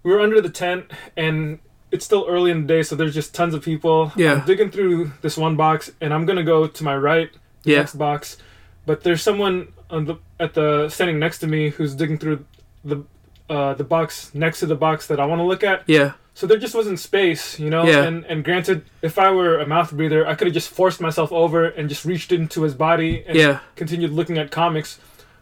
we 0.02 0.10
were 0.10 0.20
under 0.20 0.40
the 0.40 0.48
tent 0.50 0.86
and 1.16 1.60
it's 1.92 2.04
still 2.04 2.26
early 2.28 2.50
in 2.50 2.62
the 2.62 2.66
day, 2.66 2.82
so 2.82 2.96
there's 2.96 3.14
just 3.14 3.32
tons 3.36 3.54
of 3.54 3.62
people. 3.62 4.12
Yeah. 4.16 4.32
I'm 4.40 4.46
digging 4.46 4.70
through 4.72 5.12
this 5.22 5.36
one 5.38 5.54
box 5.54 5.92
and 6.00 6.12
I'm 6.12 6.26
gonna 6.26 6.42
go 6.42 6.66
to 6.66 6.84
my 6.84 6.96
right, 6.96 7.30
the 7.62 7.70
Yeah. 7.70 7.78
next 7.78 7.94
box, 7.96 8.36
but 8.84 9.04
there's 9.04 9.22
someone 9.22 9.68
on 9.90 10.06
the 10.06 10.16
at 10.40 10.54
the 10.54 10.88
standing 10.88 11.20
next 11.20 11.38
to 11.38 11.46
me 11.46 11.68
who's 11.68 11.94
digging 11.94 12.18
through 12.18 12.44
the 12.84 13.04
uh, 13.54 13.74
the 13.80 13.84
box 13.94 14.34
next 14.34 14.60
to 14.60 14.66
the 14.66 14.78
box 14.86 15.06
that 15.10 15.18
I 15.20 15.26
want 15.30 15.38
to 15.44 15.48
look 15.52 15.62
at. 15.72 15.78
Yeah, 15.86 16.08
So 16.34 16.46
there 16.48 16.60
just 16.66 16.74
wasn't 16.80 16.98
space, 17.10 17.44
you 17.64 17.70
know. 17.74 17.84
Yeah. 17.92 18.06
And 18.08 18.16
and 18.30 18.38
granted, 18.48 18.78
if 19.08 19.14
I 19.26 19.28
were 19.38 19.54
a 19.64 19.66
mouth 19.74 19.90
breather, 19.98 20.22
I 20.30 20.34
could 20.36 20.46
have 20.48 20.54
just 20.60 20.70
forced 20.80 21.00
myself 21.00 21.30
over 21.42 21.60
and 21.76 21.88
just 21.94 22.04
reached 22.12 22.30
into 22.38 22.58
his 22.66 22.74
body 22.86 23.12
and 23.26 23.36
yeah, 23.36 23.54
continued 23.76 24.12
looking 24.18 24.38
at 24.42 24.50
comics. 24.50 24.90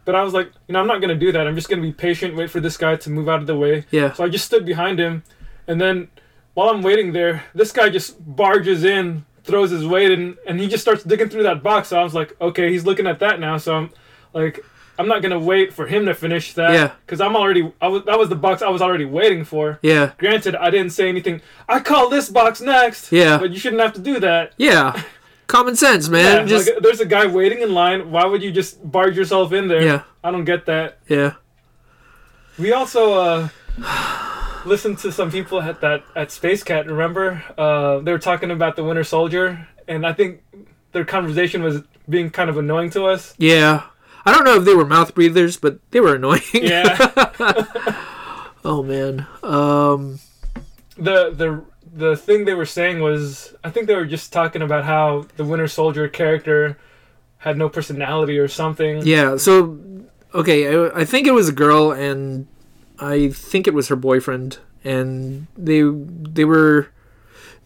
But 0.07 0.15
I 0.21 0.23
was 0.27 0.33
like, 0.39 0.49
you 0.67 0.73
know, 0.73 0.81
I'm 0.83 0.91
not 0.93 1.01
gonna 1.03 1.23
do 1.27 1.31
that. 1.37 1.47
I'm 1.47 1.55
just 1.61 1.69
gonna 1.71 1.87
be 1.91 1.93
patient, 2.09 2.31
wait 2.37 2.51
for 2.51 2.61
this 2.67 2.77
guy 2.85 2.97
to 3.05 3.09
move 3.17 3.29
out 3.33 3.41
of 3.45 3.47
the 3.47 3.57
way. 3.65 3.75
yeah. 3.99 4.13
So 4.15 4.25
I 4.25 4.29
just 4.37 4.45
stood 4.51 4.65
behind 4.73 4.99
him, 4.99 5.23
and 5.69 5.77
then 5.81 6.09
while 6.55 6.69
I'm 6.73 6.83
waiting 6.83 7.13
there, 7.13 7.35
this 7.55 7.71
guy 7.79 7.89
just 7.99 8.11
barges 8.43 8.83
in, 8.83 9.25
throws 9.45 9.71
his 9.71 9.85
weight 9.87 10.11
in, 10.11 10.37
and 10.49 10.59
he 10.59 10.67
just 10.75 10.83
starts 10.83 11.05
digging 11.05 11.29
through 11.31 11.45
that 11.45 11.63
box. 11.63 11.89
So 11.89 11.95
I 12.01 12.03
was 12.03 12.15
like, 12.21 12.31
okay, 12.41 12.67
he's 12.73 12.85
looking 12.85 13.07
at 13.07 13.19
that 13.21 13.39
now. 13.39 13.57
So 13.59 13.71
I'm 13.79 13.89
like, 14.35 14.57
I'm 15.01 15.09
not 15.09 15.23
gonna 15.23 15.39
wait 15.39 15.73
for 15.73 15.87
him 15.87 16.05
to 16.05 16.15
finish 16.15 16.53
that. 16.53 16.75
Yeah. 16.75 16.93
Because 17.07 17.23
I'm 17.23 17.35
already. 17.35 17.73
I 17.81 17.89
was 17.89 18.05
that 18.05 18.19
was 18.19 18.29
the 18.29 18.37
box 18.37 18.61
I 18.61 18.69
was 18.69 18.83
already 18.83 19.07
waiting 19.07 19.45
for. 19.45 19.79
Yeah. 19.81 20.13
Granted, 20.19 20.55
I 20.57 20.69
didn't 20.69 20.91
say 20.91 21.09
anything. 21.09 21.41
I 21.67 21.81
call 21.81 22.11
this 22.11 22.29
box 22.29 22.61
next. 22.61 23.11
Yeah. 23.11 23.39
But 23.39 23.51
you 23.51 23.59
shouldn't 23.59 23.81
have 23.81 23.95
to 23.95 24.01
do 24.01 24.21
that. 24.21 24.53
Yeah. 24.59 25.03
Common 25.47 25.75
sense, 25.75 26.11
man. 26.11 26.43
Yeah, 26.43 26.45
just 26.45 26.69
like, 26.69 26.83
there's 26.83 27.01
a 27.01 27.07
guy 27.07 27.27
waiting 27.27 27.63
in 27.63 27.73
line. 27.73 28.11
Why 28.11 28.27
would 28.27 28.43
you 28.43 28.53
just 28.53 28.79
barge 28.89 29.17
yourself 29.17 29.55
in 29.55 29.69
there? 29.69 29.83
Yeah. 29.83 30.03
I 30.23 30.31
don't 30.31 30.45
get 30.45 30.67
that. 30.67 30.99
yeah. 31.09 31.35
We 32.59 32.73
also 32.73 33.15
uh, 33.15 33.49
listened 34.67 34.99
to 34.99 35.11
some 35.11 35.31
people 35.31 35.63
at 35.63 35.81
that 35.81 36.05
at 36.15 36.31
Space 36.31 36.63
Cat. 36.63 36.87
Remember, 36.87 37.43
uh, 37.57 38.01
they 38.01 38.13
were 38.13 38.19
talking 38.19 38.51
about 38.51 38.77
the 38.77 38.85
Winter 38.85 39.03
Soldier, 39.03 39.67
and 39.89 40.07
I 40.07 40.13
think 40.13 40.43
their 40.93 41.07
conversation 41.07 41.63
was 41.63 41.83
being 42.07 42.29
kind 42.29 42.51
of 42.51 42.59
annoying 42.59 42.91
to 42.91 43.07
us. 43.07 43.35
Yeah. 43.39 43.85
I 44.27 44.33
don't 44.33 44.45
know 44.45 44.57
if 44.57 44.65
they 44.65 44.75
were 44.75 44.85
mouth 44.85 45.15
breathers, 45.15 45.57
but 45.57 45.79
they 45.91 46.01
were 46.01 46.15
annoying. 46.17 46.43
Yeah, 46.53 46.97
oh 48.65 48.83
man. 48.83 49.27
Um 49.43 50.21
the 50.97 51.31
the 51.31 51.65
the 51.93 52.17
thing 52.17 52.45
they 52.45 52.55
were 52.55 52.67
saying 52.67 53.01
was, 53.01 53.55
I 53.65 53.71
think 53.71 53.87
they 53.87 53.97
were 53.97 54.07
just 54.07 54.33
talking 54.33 54.63
about 54.63 54.85
how 54.85 55.27
the 55.37 55.45
Winter 55.45 55.67
Soldier 55.67 56.09
character 56.09 56.79
had 57.39 57.57
no 57.57 57.69
personality 57.69 58.39
or 58.39 58.49
something. 58.49 59.05
yeah, 59.07 59.37
so 59.37 59.79
okay, 60.35 60.69
I, 60.69 61.01
I 61.01 61.05
think 61.05 61.27
it 61.27 61.33
was 61.33 61.49
a 61.49 61.53
girl 61.53 61.91
and 61.91 62.47
I 62.99 63.31
think 63.31 63.67
it 63.67 63.75
was 63.75 63.89
her 63.89 63.97
boyfriend 63.97 64.59
and 64.85 65.47
they 65.57 65.83
they 65.83 66.45
were 66.45 66.89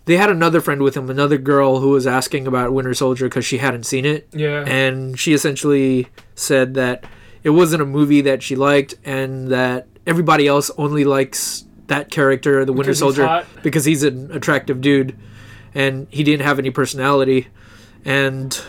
they 0.07 0.17
had 0.17 0.29
another 0.31 0.61
friend 0.61 0.83
with 0.83 0.97
him, 0.97 1.09
another 1.09 1.39
girl 1.39 1.81
who 1.81 1.91
was 1.91 2.07
asking 2.07 2.47
about 2.47 2.73
Winter 2.73 2.93
Soldier 2.95 3.29
cuz 3.29 3.45
she 3.45 3.59
hadn't 3.59 3.85
seen 3.85 4.05
it. 4.05 4.29
Yeah. 4.33 4.65
and 4.67 5.19
she 5.19 5.33
essentially 5.33 6.09
said 6.35 6.75
that 6.75 7.05
it 7.43 7.51
wasn't 7.51 7.83
a 7.83 7.87
movie 7.87 8.21
that 8.23 8.43
she 8.43 8.57
liked 8.57 8.95
and 9.05 9.49
that 9.49 9.87
everybody 10.07 10.47
else 10.47 10.71
only 10.79 11.05
likes 11.05 11.65
that 11.87 12.11
character 12.11 12.65
the 12.65 12.73
winter 12.73 12.93
Because 12.93 12.97
he's 12.97 12.99
soldier 13.01 13.27
hot. 13.27 13.47
because 13.63 13.85
he's 13.85 14.03
an 14.03 14.31
attractive 14.33 14.81
dude 14.81 15.15
and 15.75 16.07
he 16.11 16.23
didn't 16.23 16.45
have 16.47 16.59
any 16.59 16.71
personality 16.71 17.49
and 18.05 18.61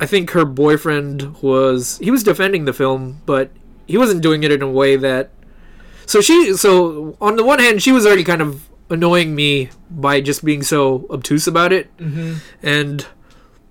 i 0.00 0.06
think 0.06 0.30
her 0.30 0.44
boyfriend 0.44 1.34
was 1.42 1.98
he 1.98 2.10
was 2.10 2.22
defending 2.22 2.64
the 2.64 2.72
film 2.72 3.20
but 3.26 3.50
he 3.86 3.98
wasn't 3.98 4.22
doing 4.22 4.42
it 4.42 4.50
in 4.52 4.62
a 4.62 4.70
way 4.70 4.96
that 4.96 5.30
so 6.06 6.20
she 6.20 6.54
so 6.54 7.16
on 7.20 7.36
the 7.36 7.44
one 7.44 7.58
hand 7.58 7.82
she 7.82 7.92
was 7.92 8.06
already 8.06 8.24
kind 8.24 8.40
of 8.40 8.68
annoying 8.92 9.34
me 9.34 9.70
by 9.90 10.20
just 10.20 10.44
being 10.44 10.62
so 10.62 11.06
obtuse 11.10 11.46
about 11.46 11.72
it 11.72 11.90
hmm 11.98 12.34
and 12.62 13.06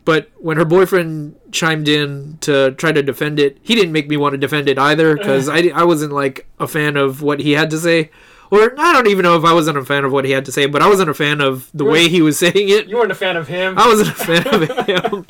but 0.04 0.32
when 0.38 0.58
her 0.58 0.66
boyfriend 0.66 1.36
chimed 1.52 1.88
in 1.88 2.38
to 2.42 2.72
try 2.72 2.92
to 2.92 3.04
defend 3.04 3.40
it, 3.40 3.60
he 3.62 3.76
didn't 3.76 3.92
make 3.92 4.08
me 4.08 4.18
want 4.18 4.34
to 4.34 4.38
defend 4.38 4.68
it 4.68 4.80
either 4.80 5.16
because 5.16 5.48
I, 5.48 5.68
I 5.74 5.84
wasn't 5.84 6.12
like 6.12 6.48
a 6.60 6.68
fan 6.68 6.98
of 6.98 7.22
what 7.22 7.40
he 7.40 7.52
had 7.52 7.70
to 7.70 7.78
say. 7.78 8.10
Or 8.50 8.74
I 8.78 8.92
don't 8.92 9.08
even 9.08 9.24
know 9.24 9.38
if 9.38 9.46
I 9.46 9.54
wasn't 9.54 9.78
a 9.78 9.86
fan 9.86 10.04
of 10.04 10.12
what 10.12 10.26
he 10.26 10.32
had 10.32 10.44
to 10.46 10.52
say, 10.52 10.66
but 10.66 10.82
I 10.82 10.90
wasn't 10.90 11.10
a 11.10 11.14
fan 11.14 11.40
of 11.40 11.70
the 11.74 11.86
way 11.86 12.10
he 12.10 12.22
was 12.22 12.38
saying 12.38 12.54
it. 12.56 12.88
You 12.88 12.98
weren't 12.98 13.12
a 13.12 13.16
fan 13.16 13.38
of 13.38 13.48
him. 13.48 13.78
I 13.78 13.88
wasn't 13.88 14.10
a 14.10 14.14
fan 14.14 14.48
of 14.48 14.68
him. 14.88 15.26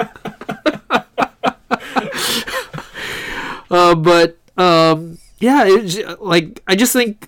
uh, 3.70 3.96
but 3.96 4.38
um, 4.58 5.20
yeah, 5.40 5.66
it's 5.68 6.00
like 6.20 6.64
I 6.66 6.76
just 6.76 6.94
think 6.94 7.28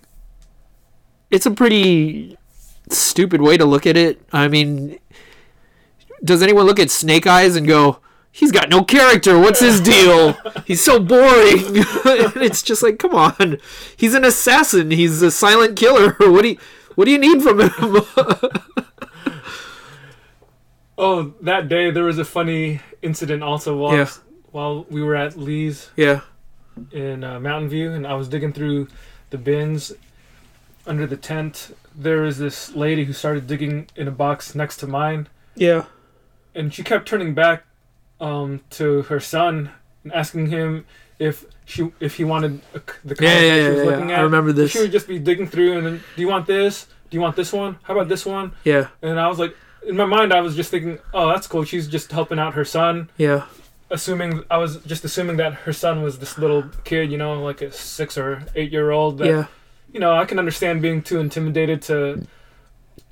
it's 1.29 1.45
a 1.45 1.51
pretty 1.51 2.37
stupid 2.89 3.41
way 3.41 3.57
to 3.57 3.65
look 3.65 3.85
at 3.87 3.97
it. 3.97 4.21
I 4.31 4.47
mean, 4.47 4.99
does 6.23 6.41
anyone 6.41 6.65
look 6.65 6.79
at 6.79 6.89
Snake 6.91 7.27
Eyes 7.27 7.55
and 7.55 7.67
go, 7.67 7.99
"He's 8.31 8.51
got 8.51 8.69
no 8.69 8.83
character. 8.83 9.37
What's 9.39 9.59
his 9.59 9.79
deal? 9.81 10.33
He's 10.65 10.83
so 10.83 10.99
boring." 10.99 11.59
it's 12.43 12.61
just 12.61 12.83
like, 12.83 12.99
come 12.99 13.15
on, 13.15 13.57
he's 13.97 14.13
an 14.13 14.23
assassin. 14.25 14.91
He's 14.91 15.21
a 15.21 15.31
silent 15.31 15.77
killer. 15.77 16.15
What 16.19 16.41
do 16.43 16.49
you, 16.49 16.57
what 16.95 17.05
do 17.05 17.11
you 17.11 17.17
need 17.19 17.41
from 17.41 17.59
him? 17.61 18.01
Oh, 20.97 21.33
that 21.41 21.69
day 21.69 21.89
there 21.89 22.03
was 22.03 22.19
a 22.19 22.25
funny 22.25 22.79
incident 23.01 23.41
also 23.41 23.75
while 23.75 23.95
Yeah. 23.97 24.09
while 24.51 24.85
we 24.89 25.01
were 25.01 25.15
at 25.15 25.35
Lee's 25.35 25.89
yeah, 25.95 26.21
in 26.91 27.23
uh, 27.23 27.39
Mountain 27.39 27.69
View, 27.69 27.91
and 27.91 28.05
I 28.05 28.13
was 28.13 28.29
digging 28.29 28.53
through 28.53 28.87
the 29.31 29.39
bins 29.39 29.91
under 30.85 31.05
the 31.07 31.17
tent. 31.17 31.75
there 31.95 32.25
is 32.25 32.37
this 32.37 32.75
lady 32.75 33.03
who 33.05 33.13
started 33.13 33.47
digging 33.47 33.87
in 33.95 34.07
a 34.07 34.11
box 34.11 34.55
next 34.55 34.77
to 34.77 34.87
mine, 34.87 35.27
yeah, 35.55 35.85
and 36.55 36.73
she 36.73 36.83
kept 36.83 37.07
turning 37.07 37.33
back 37.33 37.63
um, 38.19 38.61
to 38.71 39.03
her 39.03 39.19
son 39.19 39.71
and 40.03 40.13
asking 40.13 40.47
him 40.47 40.85
if 41.19 41.45
she 41.65 41.91
if 41.99 42.17
he 42.17 42.23
wanted 42.23 42.61
a, 42.73 42.81
the 43.05 43.15
yeah, 43.21 43.39
yeah, 43.39 43.39
that 43.39 43.41
she 43.41 43.61
yeah. 43.61 43.69
was 43.69 43.77
yeah, 43.77 43.83
looking 43.83 44.11
I 44.11 44.15
at. 44.15 44.21
remember 44.23 44.51
this. 44.51 44.71
She 44.71 44.79
would 44.79 44.91
just 44.91 45.07
be 45.07 45.19
digging 45.19 45.47
through, 45.47 45.77
and 45.77 45.85
then, 45.87 46.03
do 46.15 46.21
you 46.21 46.27
want 46.27 46.47
this? 46.47 46.87
Do 47.09 47.15
you 47.17 47.21
want 47.21 47.35
this 47.35 47.53
one? 47.53 47.77
How 47.83 47.93
about 47.93 48.09
this 48.09 48.25
one? 48.25 48.53
Yeah, 48.63 48.87
And 49.03 49.19
I 49.19 49.27
was 49.27 49.37
like, 49.37 49.55
in 49.87 49.95
my 49.95 50.05
mind, 50.05 50.33
I 50.33 50.41
was 50.41 50.55
just 50.55 50.71
thinking, 50.71 50.97
oh, 51.13 51.27
that's 51.29 51.45
cool. 51.45 51.63
She's 51.63 51.87
just 51.87 52.11
helping 52.11 52.39
out 52.39 52.55
her 52.55 52.65
son. 52.65 53.09
yeah, 53.17 53.45
Assuming 53.91 54.43
I 54.49 54.57
was 54.57 54.77
just 54.77 55.05
assuming 55.05 55.37
that 55.37 55.53
her 55.53 55.73
son 55.73 56.01
was 56.01 56.17
this 56.17 56.39
little 56.39 56.63
kid, 56.83 57.11
you 57.11 57.17
know, 57.19 57.43
like 57.43 57.61
a 57.61 57.71
six 57.71 58.17
or 58.17 58.43
eight 58.55 58.71
year 58.71 58.89
old. 58.89 59.19
That, 59.19 59.27
yeah, 59.27 59.45
You 59.93 59.99
know, 60.01 60.13
I 60.17 60.25
can 60.25 60.39
understand 60.39 60.81
being 60.81 61.01
too 61.01 61.19
intimidated 61.19 61.81
to 61.83 62.27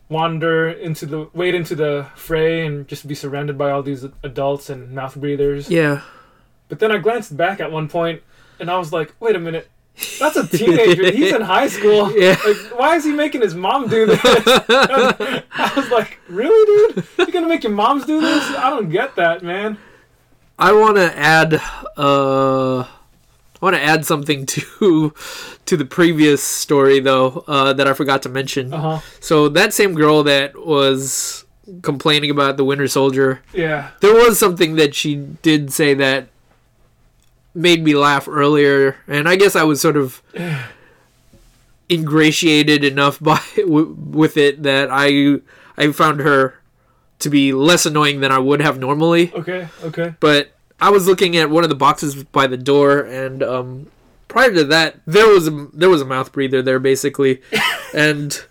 wander 0.09 0.69
into 0.69 1.05
the 1.05 1.29
wade 1.33 1.55
into 1.55 1.73
the 1.75 2.05
fray 2.15 2.65
and 2.65 2.85
just 2.87 3.07
be 3.07 3.15
surrounded 3.15 3.57
by 3.57 3.71
all 3.71 3.81
these 3.81 4.03
adults 4.23 4.69
and 4.69 4.91
mouth 4.91 5.15
breathers. 5.15 5.69
yeah. 5.69 6.01
But 6.67 6.79
then 6.79 6.91
I 6.91 6.97
glanced 6.99 7.35
back 7.35 7.59
at 7.59 7.69
one 7.71 7.87
point, 7.89 8.21
and 8.59 8.69
I 8.71 8.77
was 8.77 8.91
like, 8.93 9.13
wait 9.19 9.35
a 9.35 9.39
minute. 9.39 9.69
That's 10.19 10.37
a 10.37 10.47
teenager. 10.47 11.11
He's 11.17 11.33
in 11.33 11.41
high 11.41 11.67
school. 11.67 12.11
Yeah. 12.17 12.37
Like, 12.45 12.57
why 12.79 12.95
is 12.95 13.03
he 13.03 13.11
making 13.11 13.41
his 13.41 13.53
mom 13.53 13.89
do 13.89 14.05
this? 14.05 14.19
I 14.23 15.73
was 15.75 15.89
like, 15.89 16.19
really, 16.29 16.93
dude? 16.93 17.05
You're 17.17 17.27
gonna 17.27 17.47
make 17.49 17.63
your 17.63 17.73
moms 17.73 18.05
do 18.05 18.21
this? 18.21 18.43
I 18.55 18.69
don't 18.69 18.89
get 18.89 19.15
that, 19.17 19.43
man. 19.43 19.77
I 20.57 20.71
want 20.71 20.95
to 20.95 21.17
add, 21.17 21.61
uh, 21.97 22.85
I 23.61 23.65
want 23.65 23.75
to 23.75 23.81
add 23.83 24.05
something 24.05 24.45
to 24.47 25.13
to 25.65 25.77
the 25.77 25.85
previous 25.85 26.41
story 26.43 26.99
though 26.99 27.43
uh, 27.47 27.73
that 27.73 27.87
I 27.87 27.93
forgot 27.93 28.23
to 28.23 28.29
mention. 28.29 28.73
Uh 28.73 28.81
huh. 28.81 28.99
So 29.19 29.49
that 29.49 29.73
same 29.73 29.93
girl 29.93 30.23
that 30.23 30.57
was 30.65 31.45
complaining 31.83 32.31
about 32.31 32.57
the 32.57 32.65
Winter 32.65 32.87
Soldier, 32.87 33.41
Yeah. 33.53 33.91
there 34.01 34.13
was 34.13 34.37
something 34.39 34.75
that 34.75 34.95
she 34.95 35.15
did 35.15 35.71
say 35.71 35.93
that 35.93 36.27
made 37.53 37.83
me 37.83 37.93
laugh 37.95 38.27
earlier, 38.27 38.97
and 39.07 39.29
I 39.29 39.35
guess 39.35 39.55
I 39.55 39.63
was 39.63 39.79
sort 39.79 39.95
of 39.95 40.21
ingratiated 41.89 42.83
enough 42.83 43.19
by 43.23 43.39
w- 43.57 43.95
with 43.99 44.37
it 44.37 44.63
that 44.63 44.89
I 44.91 45.39
I 45.77 45.91
found 45.91 46.19
her 46.21 46.55
to 47.19 47.29
be 47.29 47.53
less 47.53 47.85
annoying 47.85 48.19
than 48.21 48.31
I 48.31 48.39
would 48.39 48.61
have 48.61 48.79
normally. 48.79 49.31
Okay. 49.33 49.67
Okay. 49.83 50.15
But 50.19 50.51
I 50.81 50.89
was 50.89 51.05
looking 51.05 51.37
at 51.37 51.51
one 51.51 51.63
of 51.63 51.69
the 51.69 51.75
boxes 51.75 52.23
by 52.23 52.47
the 52.47 52.57
door, 52.57 52.99
and 52.99 53.43
um, 53.43 53.91
prior 54.27 54.51
to 54.51 54.63
that, 54.65 54.99
there 55.05 55.27
was 55.27 55.47
a 55.47 55.67
there 55.73 55.89
was 55.89 56.01
a 56.01 56.05
mouth 56.05 56.31
breather 56.31 56.63
there 56.63 56.79
basically, 56.79 57.41
and 57.93 58.43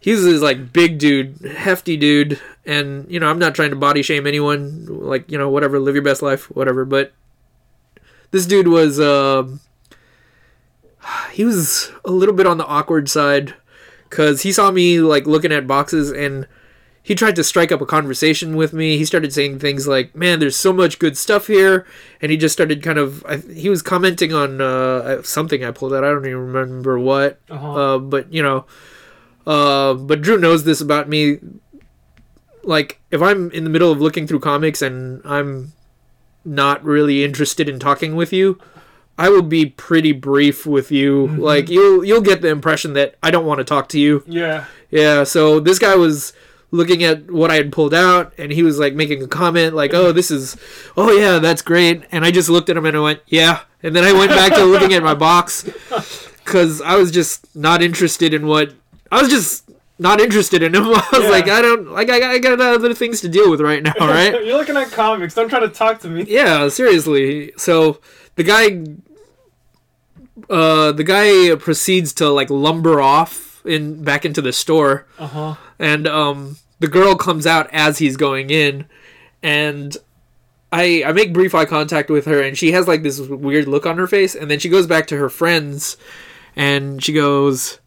he's 0.00 0.24
this 0.24 0.42
like 0.42 0.72
big 0.72 0.98
dude, 0.98 1.38
hefty 1.56 1.96
dude, 1.96 2.40
and 2.64 3.08
you 3.08 3.20
know 3.20 3.28
I'm 3.28 3.38
not 3.38 3.54
trying 3.54 3.70
to 3.70 3.76
body 3.76 4.02
shame 4.02 4.26
anyone, 4.26 4.86
like 4.86 5.30
you 5.30 5.38
know 5.38 5.48
whatever, 5.48 5.78
live 5.78 5.94
your 5.94 6.02
best 6.02 6.22
life, 6.22 6.50
whatever. 6.50 6.84
But 6.84 7.12
this 8.32 8.46
dude 8.46 8.68
was 8.68 8.98
um 8.98 9.60
he 11.32 11.44
was 11.44 11.92
a 12.04 12.10
little 12.10 12.34
bit 12.34 12.46
on 12.46 12.58
the 12.58 12.66
awkward 12.66 13.08
side 13.08 13.54
because 14.10 14.42
he 14.42 14.50
saw 14.52 14.72
me 14.72 14.98
like 15.00 15.26
looking 15.26 15.52
at 15.52 15.68
boxes 15.68 16.10
and 16.10 16.48
he 17.06 17.14
tried 17.14 17.36
to 17.36 17.44
strike 17.44 17.70
up 17.70 17.80
a 17.80 17.86
conversation 17.86 18.56
with 18.56 18.72
me. 18.72 18.98
He 18.98 19.04
started 19.04 19.32
saying 19.32 19.60
things 19.60 19.86
like, 19.86 20.16
"Man, 20.16 20.40
there's 20.40 20.56
so 20.56 20.72
much 20.72 20.98
good 20.98 21.16
stuff 21.16 21.46
here," 21.46 21.86
and 22.20 22.32
he 22.32 22.36
just 22.36 22.52
started 22.52 22.82
kind 22.82 22.98
of. 22.98 23.24
I, 23.26 23.36
he 23.36 23.68
was 23.68 23.80
commenting 23.80 24.34
on 24.34 24.60
uh, 24.60 25.22
something 25.22 25.64
I 25.64 25.70
pulled 25.70 25.94
out. 25.94 26.02
I 26.02 26.08
don't 26.08 26.26
even 26.26 26.52
remember 26.52 26.98
what. 26.98 27.38
Uh-huh. 27.48 27.74
Uh, 27.74 27.98
but 28.00 28.32
you 28.32 28.42
know, 28.42 28.64
uh, 29.46 29.94
but 29.94 30.20
Drew 30.20 30.36
knows 30.36 30.64
this 30.64 30.80
about 30.80 31.08
me. 31.08 31.38
Like, 32.64 33.00
if 33.12 33.22
I'm 33.22 33.52
in 33.52 33.62
the 33.62 33.70
middle 33.70 33.92
of 33.92 34.00
looking 34.00 34.26
through 34.26 34.40
comics 34.40 34.82
and 34.82 35.22
I'm 35.24 35.74
not 36.44 36.82
really 36.82 37.22
interested 37.22 37.68
in 37.68 37.78
talking 37.78 38.16
with 38.16 38.32
you, 38.32 38.58
I 39.16 39.28
will 39.28 39.42
be 39.42 39.64
pretty 39.64 40.10
brief 40.10 40.66
with 40.66 40.90
you. 40.90 41.28
Like, 41.28 41.68
you'll 41.68 42.04
you'll 42.04 42.20
get 42.20 42.42
the 42.42 42.48
impression 42.48 42.94
that 42.94 43.14
I 43.22 43.30
don't 43.30 43.46
want 43.46 43.58
to 43.58 43.64
talk 43.64 43.88
to 43.90 44.00
you. 44.00 44.24
Yeah. 44.26 44.64
Yeah, 44.90 45.22
so 45.22 45.60
this 45.60 45.78
guy 45.78 45.94
was 45.94 46.32
looking 46.70 47.04
at 47.04 47.30
what 47.30 47.50
I 47.50 47.54
had 47.54 47.70
pulled 47.72 47.94
out 47.94 48.32
and 48.38 48.50
he 48.52 48.62
was 48.62 48.78
like 48.78 48.94
making 48.94 49.22
a 49.22 49.28
comment 49.28 49.74
like, 49.74 49.94
"Oh, 49.94 50.12
this 50.12 50.30
is 50.30 50.56
oh 50.96 51.10
yeah, 51.12 51.38
that's 51.38 51.62
great." 51.62 52.02
And 52.12 52.24
I 52.24 52.30
just 52.30 52.48
looked 52.48 52.68
at 52.68 52.76
him 52.76 52.84
and 52.86 52.96
I 52.96 53.00
went, 53.00 53.20
"Yeah." 53.26 53.60
And 53.82 53.94
then 53.94 54.04
I 54.04 54.12
went 54.12 54.30
back 54.30 54.52
to 54.54 54.64
looking 54.64 54.92
at 54.94 55.02
my 55.02 55.14
box 55.14 55.68
cuz 56.44 56.80
I 56.80 56.96
was 56.96 57.10
just 57.10 57.54
not 57.54 57.82
interested 57.82 58.34
in 58.34 58.46
what 58.46 58.72
I 59.12 59.20
was 59.20 59.30
just 59.30 59.64
not 59.98 60.20
interested 60.20 60.62
in 60.62 60.74
him. 60.74 60.84
I 60.86 61.08
was 61.12 61.22
Yeah. 61.22 61.28
like, 61.30 61.48
I 61.48 61.62
don't 61.62 61.90
like 61.92 62.10
I 62.10 62.18
got, 62.20 62.30
I 62.32 62.38
got 62.38 62.60
other 62.60 62.92
things 62.94 63.20
to 63.22 63.28
deal 63.28 63.50
with 63.50 63.60
right 63.60 63.82
now, 63.82 63.94
right? 64.00 64.32
You're 64.44 64.58
looking 64.58 64.76
at 64.76 64.90
comics. 64.90 65.34
Don't 65.34 65.48
try 65.48 65.60
to 65.60 65.68
talk 65.68 66.00
to 66.00 66.08
me. 66.08 66.24
yeah, 66.28 66.68
seriously. 66.68 67.52
So 67.56 68.00
the 68.34 68.42
guy 68.42 68.82
uh 70.50 70.92
the 70.92 71.04
guy 71.04 71.54
proceeds 71.56 72.12
to 72.14 72.28
like 72.28 72.50
lumber 72.50 73.00
off 73.00 73.64
in 73.64 74.02
back 74.02 74.24
into 74.24 74.42
the 74.42 74.52
store 74.52 75.06
Uh 75.18 75.26
huh. 75.26 75.54
And 75.78 76.06
um 76.06 76.56
the 76.78 76.88
girl 76.88 77.14
comes 77.14 77.46
out 77.46 77.68
as 77.72 77.98
he's 77.98 78.16
going 78.16 78.50
in 78.50 78.86
and 79.42 79.96
I 80.72 81.04
I 81.06 81.12
make 81.12 81.32
brief 81.32 81.54
eye 81.54 81.64
contact 81.64 82.10
with 82.10 82.26
her 82.26 82.42
and 82.42 82.56
she 82.56 82.72
has 82.72 82.88
like 82.88 83.02
this 83.02 83.20
weird 83.20 83.68
look 83.68 83.86
on 83.86 83.98
her 83.98 84.06
face 84.06 84.34
and 84.34 84.50
then 84.50 84.58
she 84.58 84.68
goes 84.68 84.86
back 84.86 85.06
to 85.08 85.16
her 85.16 85.28
friends 85.28 85.96
and 86.54 87.02
she 87.02 87.12
goes 87.12 87.80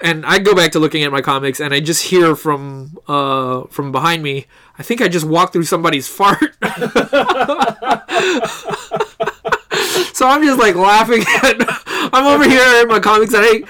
and 0.00 0.24
I 0.24 0.38
go 0.38 0.54
back 0.54 0.72
to 0.72 0.78
looking 0.78 1.04
at 1.04 1.12
my 1.12 1.20
comics 1.20 1.60
and 1.60 1.74
I 1.74 1.80
just 1.80 2.04
hear 2.04 2.36
from 2.36 2.98
uh 3.08 3.64
from 3.64 3.92
behind 3.92 4.22
me 4.22 4.46
I 4.78 4.82
think 4.82 5.00
I 5.00 5.08
just 5.08 5.26
walked 5.26 5.52
through 5.52 5.64
somebody's 5.64 6.08
fart. 6.18 6.56
So 10.20 10.28
I'm 10.28 10.44
just 10.44 10.58
like 10.58 10.74
laughing 10.74 11.22
at 11.42 11.56
I'm 12.12 12.26
over 12.26 12.46
here 12.46 12.82
in 12.82 12.88
my 12.88 13.00
comics 13.00 13.32
and 13.32 13.42
I 13.42 13.62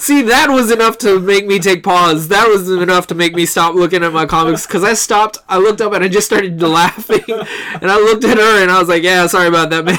See, 0.00 0.22
that 0.22 0.48
was 0.48 0.70
enough 0.70 0.96
to 0.98 1.18
make 1.18 1.44
me 1.46 1.58
take 1.58 1.82
pause. 1.82 2.28
That 2.28 2.46
was 2.48 2.70
enough 2.70 3.08
to 3.08 3.16
make 3.16 3.34
me 3.34 3.44
stop 3.46 3.74
looking 3.74 4.04
at 4.04 4.12
my 4.12 4.26
comics 4.26 4.64
because 4.64 4.84
I 4.84 4.94
stopped. 4.94 5.38
I 5.48 5.58
looked 5.58 5.80
up 5.80 5.92
and 5.92 6.04
I 6.04 6.08
just 6.08 6.26
started 6.26 6.62
laughing, 6.78 7.24
and 7.28 7.90
I 7.90 7.96
looked 7.96 8.22
at 8.24 8.38
her 8.38 8.62
and 8.62 8.70
I 8.70 8.78
was 8.78 8.88
like, 8.88 9.02
"Yeah, 9.02 9.26
sorry 9.26 9.48
about 9.48 9.70
that, 9.70 9.84
man." 9.84 9.98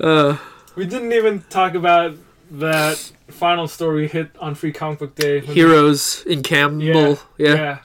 uh, 0.00 0.36
We 0.76 0.86
didn't 0.86 1.12
even 1.12 1.42
talk 1.50 1.74
about 1.74 2.16
that 2.50 2.96
final 3.28 3.66
story 3.66 4.02
we 4.02 4.08
hit 4.08 4.30
on 4.38 4.54
Free 4.54 4.72
Comic 4.72 5.00
Book 5.00 5.14
Day. 5.16 5.40
when 5.40 5.48
we- 5.48 5.54
heroes 5.54 6.22
in 6.26 6.42
Campbell, 6.44 7.18
yeah, 7.36 7.54
yeah. 7.54 7.78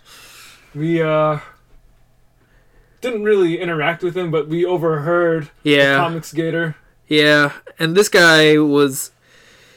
We 0.75 1.01
uh 1.01 1.39
didn't 3.01 3.23
really 3.23 3.59
interact 3.59 4.03
with 4.03 4.15
him, 4.15 4.29
but 4.29 4.47
we 4.47 4.65
overheard 4.65 5.49
yeah, 5.63 5.93
the 5.93 5.99
Comicsgater. 6.03 6.75
Yeah. 7.09 7.51
And 7.77 7.95
this 7.95 8.07
guy 8.07 8.57
was, 8.57 9.11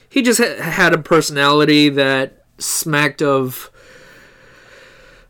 he 0.09 0.23
just 0.23 0.41
ha- 0.41 0.63
had 0.63 0.93
a 0.93 0.99
personality 0.99 1.89
that 1.89 2.45
smacked 2.59 3.23
of. 3.23 3.71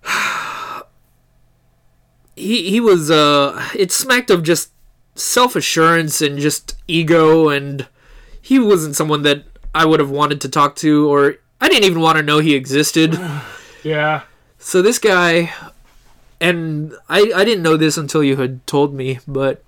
he 2.34 2.70
he 2.70 2.80
was 2.80 3.10
uh 3.10 3.68
it 3.76 3.92
smacked 3.92 4.30
of 4.30 4.42
just 4.42 4.72
self 5.14 5.54
assurance 5.54 6.20
and 6.20 6.38
just 6.38 6.76
ego 6.88 7.48
and 7.48 7.86
he 8.40 8.58
wasn't 8.58 8.96
someone 8.96 9.22
that 9.22 9.44
I 9.74 9.84
would 9.84 10.00
have 10.00 10.10
wanted 10.10 10.40
to 10.40 10.48
talk 10.48 10.74
to 10.76 11.08
or 11.08 11.36
I 11.60 11.68
didn't 11.68 11.84
even 11.84 12.00
want 12.00 12.16
to 12.16 12.22
know 12.22 12.38
he 12.40 12.54
existed. 12.54 13.18
Yeah. 13.84 14.22
So 14.58 14.80
this 14.80 15.00
guy 15.00 15.52
and 16.40 16.94
I 17.08 17.32
I 17.34 17.44
didn't 17.44 17.64
know 17.64 17.76
this 17.76 17.96
until 17.96 18.22
you 18.22 18.36
had 18.36 18.64
told 18.64 18.94
me, 18.94 19.18
but 19.26 19.64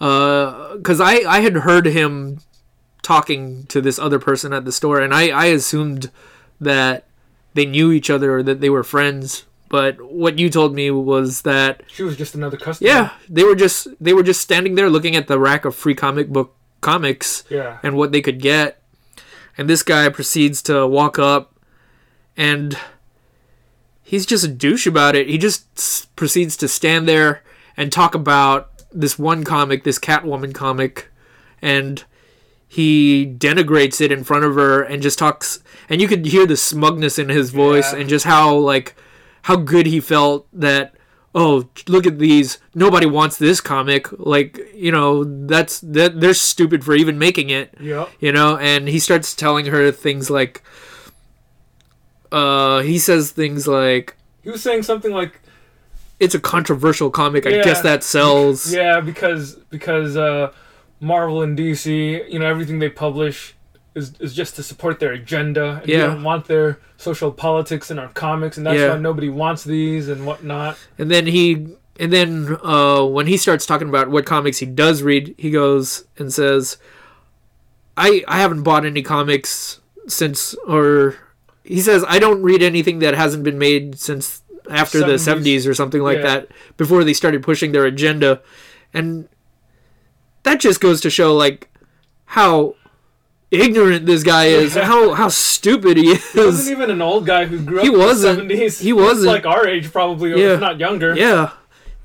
uh 0.00 0.76
cuz 0.82 1.00
I 1.00 1.20
I 1.26 1.40
had 1.40 1.56
heard 1.58 1.86
him 1.86 2.40
talking 3.02 3.64
to 3.66 3.80
this 3.80 3.98
other 3.98 4.18
person 4.18 4.52
at 4.52 4.64
the 4.64 4.72
store 4.72 5.00
and 5.00 5.14
I 5.14 5.28
I 5.28 5.46
assumed 5.46 6.10
that 6.60 7.06
they 7.54 7.66
knew 7.66 7.92
each 7.92 8.10
other 8.10 8.36
or 8.38 8.42
that 8.42 8.60
they 8.60 8.70
were 8.70 8.82
friends, 8.82 9.44
but 9.68 10.00
what 10.00 10.38
you 10.38 10.50
told 10.50 10.74
me 10.74 10.90
was 10.90 11.42
that 11.42 11.82
She 11.86 12.02
was 12.02 12.16
just 12.16 12.34
another 12.34 12.56
customer. 12.56 12.88
yeah, 12.90 13.10
they 13.28 13.44
were 13.44 13.54
just 13.54 13.86
they 14.00 14.12
were 14.12 14.22
just 14.24 14.40
standing 14.40 14.74
there 14.74 14.90
looking 14.90 15.14
at 15.16 15.28
the 15.28 15.38
rack 15.38 15.64
of 15.64 15.74
free 15.76 15.94
comic 15.94 16.28
book 16.30 16.54
comics 16.80 17.44
Yeah. 17.48 17.78
and 17.82 17.96
what 17.96 18.10
they 18.12 18.20
could 18.20 18.40
get. 18.40 18.80
And 19.56 19.70
this 19.70 19.82
guy 19.84 20.08
proceeds 20.08 20.60
to 20.62 20.84
walk 20.86 21.18
up 21.18 21.54
and 22.36 22.76
he's 24.02 24.26
just 24.26 24.44
a 24.44 24.48
douche 24.48 24.86
about 24.86 25.14
it. 25.14 25.28
He 25.28 25.38
just 25.38 26.14
proceeds 26.16 26.56
to 26.58 26.66
stand 26.68 27.06
there 27.08 27.42
and 27.76 27.92
talk 27.92 28.14
about 28.16 28.73
this 28.94 29.18
one 29.18 29.44
comic, 29.44 29.84
this 29.84 29.98
Catwoman 29.98 30.54
comic, 30.54 31.10
and 31.60 32.04
he 32.66 33.26
denigrates 33.38 34.00
it 34.00 34.10
in 34.10 34.24
front 34.24 34.44
of 34.44 34.54
her 34.54 34.82
and 34.82 35.02
just 35.02 35.18
talks 35.18 35.60
and 35.88 36.00
you 36.00 36.08
could 36.08 36.26
hear 36.26 36.46
the 36.46 36.56
smugness 36.56 37.18
in 37.18 37.28
his 37.28 37.50
voice 37.50 37.92
Yeah. 37.92 38.00
and 38.00 38.08
just 38.08 38.24
how 38.24 38.54
like 38.56 38.96
how 39.42 39.54
good 39.56 39.86
he 39.86 40.00
felt 40.00 40.48
that 40.52 40.94
oh 41.36 41.68
look 41.86 42.04
at 42.06 42.18
these 42.18 42.58
nobody 42.74 43.06
wants 43.06 43.36
this 43.36 43.60
comic 43.60 44.08
like 44.18 44.58
you 44.74 44.90
know 44.90 45.22
that's 45.46 45.78
that 45.82 46.20
they're 46.20 46.34
stupid 46.34 46.84
for 46.84 46.94
even 46.96 47.16
making 47.16 47.50
it 47.50 47.72
Yep. 47.78 48.10
you 48.18 48.32
know 48.32 48.56
and 48.56 48.88
he 48.88 48.98
starts 48.98 49.36
telling 49.36 49.66
her 49.66 49.92
things 49.92 50.28
like 50.28 50.62
uh 52.32 52.80
he 52.80 52.98
says 52.98 53.30
things 53.30 53.68
like 53.68 54.16
He 54.42 54.50
was 54.50 54.62
saying 54.62 54.82
something 54.82 55.12
like 55.12 55.40
it's 56.20 56.34
a 56.34 56.40
controversial 56.40 57.10
comic 57.10 57.46
i 57.46 57.50
guess 57.50 57.80
that 57.82 58.02
sells 58.04 58.72
Yeah, 58.80 59.00
because 59.00 59.56
because 59.70 60.16
uh, 60.16 60.52
Marvel 61.00 61.42
and 61.42 61.58
DC, 61.58 62.30
you 62.32 62.38
know, 62.38 62.46
everything 62.46 62.78
they 62.78 62.88
publish 62.88 63.54
is, 63.94 64.14
is 64.20 64.32
just 64.34 64.56
to 64.56 64.62
support 64.62 65.00
their 65.00 65.12
agenda. 65.12 65.80
And 65.82 65.88
Yeah. 65.88 66.06
don't 66.06 66.22
want 66.22 66.46
their 66.46 66.78
social 66.96 67.30
politics 67.30 67.90
in 67.90 67.98
our 67.98 68.08
comics, 68.08 68.56
and 68.56 68.64
that's 68.66 68.78
Yeah. 68.78 68.90
why 68.90 68.98
nobody 68.98 69.28
wants 69.28 69.64
these 69.64 70.08
and 70.08 70.24
whatnot. 70.24 70.78
and 70.98 71.10
then 71.10 71.26
he 71.26 71.66
and 72.00 72.12
then 72.12 72.56
uh 72.62 73.04
when 73.04 73.26
he 73.26 73.36
starts 73.36 73.66
talking 73.66 73.88
about 73.88 74.08
what 74.10 74.24
comics 74.24 74.58
he 74.58 74.66
does 74.66 75.02
read 75.02 75.34
he 75.38 75.50
goes 75.50 76.04
and 76.18 76.32
says 76.32 76.76
i 77.96 78.24
i 78.26 78.40
haven't 78.40 78.62
bought 78.64 78.84
any 78.84 79.00
comics 79.02 79.80
since 80.08 80.54
or 80.66 81.14
he 81.62 81.80
says 81.80 82.04
i 82.08 82.18
don't 82.18 82.42
read 82.42 82.62
anything 82.62 82.98
that 82.98 83.14
hasn't 83.14 83.44
been 83.44 83.58
made 83.58 83.96
since 83.98 84.42
after 84.70 85.00
the 85.00 85.14
70s. 85.14 85.64
70s 85.64 85.68
or 85.68 85.74
something 85.74 86.02
like 86.02 86.18
Yeah. 86.18 86.22
that 86.22 86.48
before 86.76 87.04
they 87.04 87.12
started 87.12 87.42
pushing 87.42 87.72
their 87.72 87.84
agenda 87.84 88.40
and 88.92 89.28
that 90.42 90.60
just 90.60 90.80
goes 90.80 91.00
to 91.02 91.10
show 91.10 91.34
like 91.34 91.68
how 92.26 92.74
ignorant 93.50 94.06
this 94.06 94.22
guy 94.22 94.46
is 94.46 94.74
Yeah. 94.74 94.84
how 94.92 95.12
how 95.14 95.28
stupid 95.28 95.96
he 95.96 96.08
is. 96.12 96.32
He 96.32 96.40
wasn't 96.40 96.76
even 96.76 96.90
an 96.90 97.02
old 97.02 97.26
guy 97.26 97.44
who 97.44 97.60
grew 97.60 97.78
up 97.78 97.84
He 97.84 97.92
in 97.92 97.98
wasn't. 97.98 98.48
the 98.48 98.54
70s. 98.54 98.80
He 98.80 98.92
wasn't. 98.92 99.26
like 99.26 99.46
our 99.46 99.66
age, 99.66 99.92
probably, 99.92 100.30
Yeah. 100.30 100.54
if 100.54 100.60
not 100.60 100.78
younger. 100.80 101.14
Yeah. 101.16 101.50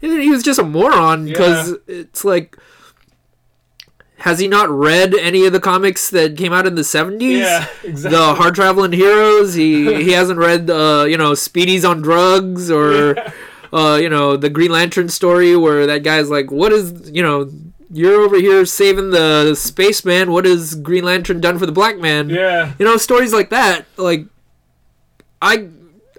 He 0.01 0.29
was 0.29 0.43
just 0.43 0.59
a 0.59 0.63
moron 0.63 1.25
because 1.25 1.75
it's 1.87 2.23
like, 2.23 2.55
has 4.19 4.39
he 4.39 4.47
not 4.47 4.69
read 4.69 5.13
any 5.15 5.45
of 5.45 5.53
the 5.53 5.59
comics 5.59 6.09
that 6.09 6.35
came 6.37 6.51
out 6.53 6.65
in 6.67 6.75
the 6.75 6.81
70s? 6.81 7.39
Yeah, 7.39 7.67
exactly. 7.83 8.17
The 8.17 8.35
hard 8.35 8.55
traveling 8.55 8.91
heroes. 8.91 9.53
He 9.53 10.03
he 10.03 10.11
hasn't 10.11 10.39
read 10.39 10.69
uh 10.69 11.05
you 11.07 11.17
know 11.17 11.33
Speedy's 11.35 11.85
on 11.85 12.01
drugs 12.01 12.69
or 12.71 13.15
uh 13.73 13.97
you 14.01 14.09
know 14.09 14.35
the 14.37 14.49
Green 14.49 14.71
Lantern 14.71 15.09
story 15.09 15.55
where 15.55 15.85
that 15.87 16.03
guy's 16.03 16.29
like 16.29 16.51
what 16.51 16.71
is 16.71 17.09
you 17.11 17.21
know 17.23 17.49
you're 17.91 18.21
over 18.21 18.37
here 18.37 18.65
saving 18.65 19.09
the 19.11 19.55
spaceman 19.55 20.31
what 20.31 20.45
has 20.45 20.75
Green 20.75 21.03
Lantern 21.03 21.41
done 21.41 21.57
for 21.57 21.65
the 21.65 21.71
black 21.71 21.97
man 21.97 22.29
Yeah. 22.29 22.73
you 22.77 22.85
know 22.85 22.97
stories 22.97 23.33
like 23.33 23.49
that 23.49 23.85
like 23.97 24.25
i 25.41 25.67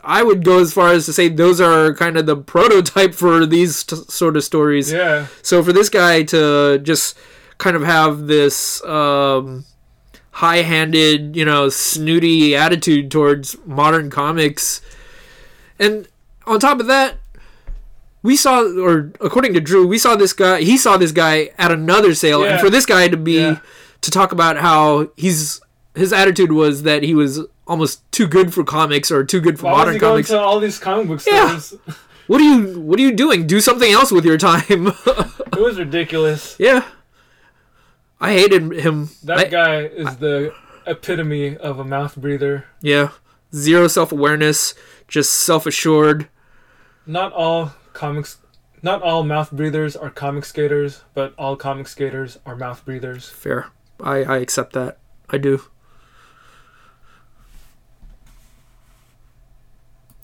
i 0.03 0.23
would 0.23 0.45
go 0.45 0.61
as 0.61 0.73
far 0.73 0.93
as 0.93 1.07
to 1.07 1.13
say 1.13 1.29
those 1.29 1.61
are 1.61 1.95
kind 1.95 2.17
of 2.17 2.27
the 2.27 2.37
prototype 2.37 3.15
for 3.15 3.47
these 3.47 3.85
t- 3.85 3.97
sort 4.09 4.37
of 4.37 4.43
stories 4.45 4.91
Yeah. 4.93 5.27
so 5.43 5.63
for 5.63 5.73
this 5.73 5.89
guy 5.89 6.23
to 6.25 6.79
just 6.79 7.17
kind 7.61 7.77
of 7.77 7.83
have 7.83 8.27
this 8.27 8.83
um 8.85 9.64
high-handed 10.33 11.37
you 11.37 11.44
know 11.44 11.68
snooty 11.68 12.57
attitude 12.57 13.11
towards 13.11 13.57
modern 13.66 14.09
comics 14.11 14.81
and 15.79 16.09
on 16.46 16.59
top 16.61 16.81
of 16.81 16.87
that 16.87 17.16
we 18.23 18.37
saw 18.37 18.62
or 18.81 19.12
according 19.20 19.53
to 19.55 19.61
drew 19.61 19.87
we 19.87 19.99
saw 19.99 20.16
this 20.16 20.33
guy 20.33 20.61
he 20.62 20.77
saw 20.77 20.96
this 20.96 21.12
guy 21.12 21.51
at 21.59 21.70
another 21.70 22.14
sale 22.14 22.44
and 22.44 22.61
for 22.61 22.70
this 22.70 22.87
guy 22.87 23.09
to 23.09 23.16
be 23.16 23.35
Yeah. 23.40 23.59
to 24.01 24.11
talk 24.11 24.33
about 24.33 24.57
how 24.59 25.11
he's 25.16 25.61
his 25.94 26.12
attitude 26.12 26.53
was 26.53 26.85
that 26.85 27.03
he 27.03 27.14
was 27.14 27.40
almost 27.66 28.01
too 28.12 28.27
good 28.27 28.55
for 28.55 28.64
comics 28.64 29.11
or 29.11 29.25
too 29.25 29.40
good 29.40 29.59
for 29.59 29.66
Why 29.66 29.73
modern 29.79 29.94
he 29.94 29.99
going 30.01 30.12
comics 30.14 30.29
to 30.31 30.40
all 30.40 30.61
these 30.61 30.79
comic 30.79 31.09
book 31.09 31.20
Yeah. 31.27 31.59
stores? 31.59 31.81
what 32.29 32.40
are 32.40 32.44
you 32.44 32.81
what 32.81 32.99
are 32.99 33.03
you 33.03 33.12
doing 33.12 33.46
do 33.46 33.61
something 33.61 33.90
else 33.92 34.11
with 34.12 34.25
your 34.25 34.38
time 34.38 34.92
It 35.53 35.59
was 35.61 35.79
ridiculous. 35.79 36.57
yeah 36.59 36.85
i 38.20 38.33
hated 38.33 38.70
him. 38.72 39.09
That 39.24 39.38
I- 39.38 39.44
guy 39.44 39.76
is 39.83 40.16
the 40.16 40.52
epitome 40.87 41.56
of 41.56 41.78
a 41.78 41.85
mouth 41.85 42.16
breather. 42.16 42.64
yeah. 42.80 43.11
Zero 43.54 43.88
self-awareness 43.88 44.74
just 45.09 45.33
self-assured. 45.33 46.28
Not 47.04 47.33
all 47.33 47.72
comics, 47.94 48.38
not 48.83 49.02
all 49.02 49.24
mouth 49.24 49.50
breathers 49.50 49.96
are 49.96 50.11
Comicsgaters, 50.11 51.00
but 51.14 51.35
all 51.37 51.56
Comicsgaters 51.56 52.38
are 52.46 52.54
mouth 52.54 52.85
breathers. 52.85 53.28
fair. 53.28 53.66
I 54.00 54.18
i 54.24 54.37
accept 54.38 54.72
that. 54.74 54.98
I 55.30 55.38
do 55.38 55.62